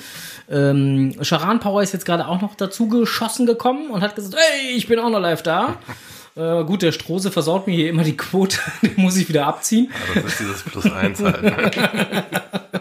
[0.51, 4.77] ähm, Charan Power ist jetzt gerade auch noch dazu geschossen gekommen und hat gesagt, hey,
[4.77, 5.79] ich bin auch noch live da.
[6.37, 9.91] äh, gut, der Strose versaut mir hier immer die Quote, den muss ich wieder abziehen.
[10.15, 11.43] Das ist dieses Plus eins halt.
[11.43, 11.71] Ne?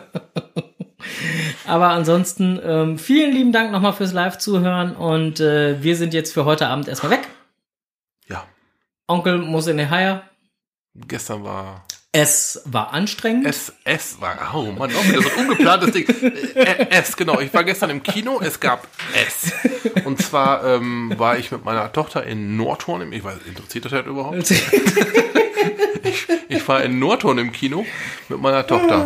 [1.69, 6.43] Aber ansonsten ähm, vielen lieben Dank nochmal fürs Live-Zuhören und äh, wir sind jetzt für
[6.43, 7.27] heute Abend erstmal weg.
[8.27, 8.43] Ja,
[9.07, 10.23] Onkel muss in die Haie.
[10.95, 13.45] gestern war Es war anstrengend.
[13.45, 16.07] es, es war, oh Mann, auch wieder so ein ungeplantes Ding.
[16.55, 17.39] Äh, es, genau.
[17.39, 19.51] Ich war gestern im Kino, es gab es.
[20.05, 24.07] Und zwar ähm, war ich mit meiner Tochter in Nordhorn, ich weiß, interessiert das halt
[24.07, 24.51] überhaupt?
[26.03, 27.85] Ich, ich war in Nordhorn im Kino
[28.29, 29.05] mit meiner Tochter.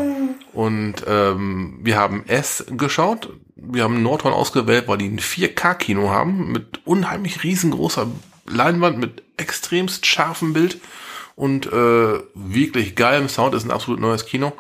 [0.53, 3.29] Und ähm, wir haben S geschaut.
[3.55, 8.07] Wir haben Nordhorn ausgewählt, weil die ein 4K-Kino haben mit unheimlich riesengroßer
[8.45, 10.79] Leinwand mit extremst scharfem Bild
[11.35, 13.55] und äh, wirklich geilem Sound.
[13.55, 14.53] Ist ein absolut neues Kino.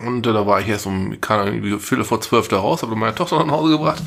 [0.00, 2.96] Und äh, da war ich erst um, keine Ahnung, Viertel vor zwölf da raus, habe
[2.96, 4.02] meine Tochter nach Hause gebracht.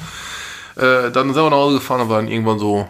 [0.76, 2.88] Äh, dann selber nach Hause gefahren und war dann irgendwann so,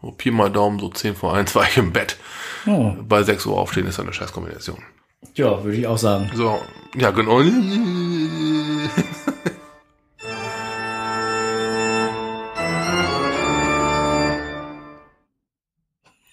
[0.00, 2.16] so Pi mal Daumen, so zehn vor eins war ich im Bett.
[2.66, 2.92] Oh.
[3.08, 4.78] Bei sechs Uhr aufstehen ist eine Scheißkombination.
[5.34, 6.30] Ja, würde ich auch sagen.
[6.34, 6.60] So,
[6.96, 7.40] ja genau.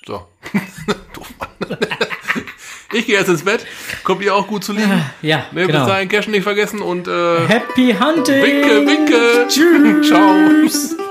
[0.05, 0.25] So.
[1.13, 1.77] Doof, Mann.
[2.93, 3.65] Ich gehe jetzt ins Bett.
[4.03, 5.03] Kommt ihr auch gut zu liegen?
[5.21, 5.85] Ja, Ne, Bis genau.
[5.85, 8.41] dahin Cashen nicht vergessen und äh, Happy Hunting!
[8.41, 9.47] winke, winke.
[9.49, 10.95] Tschüss!
[10.97, 11.06] Ciao.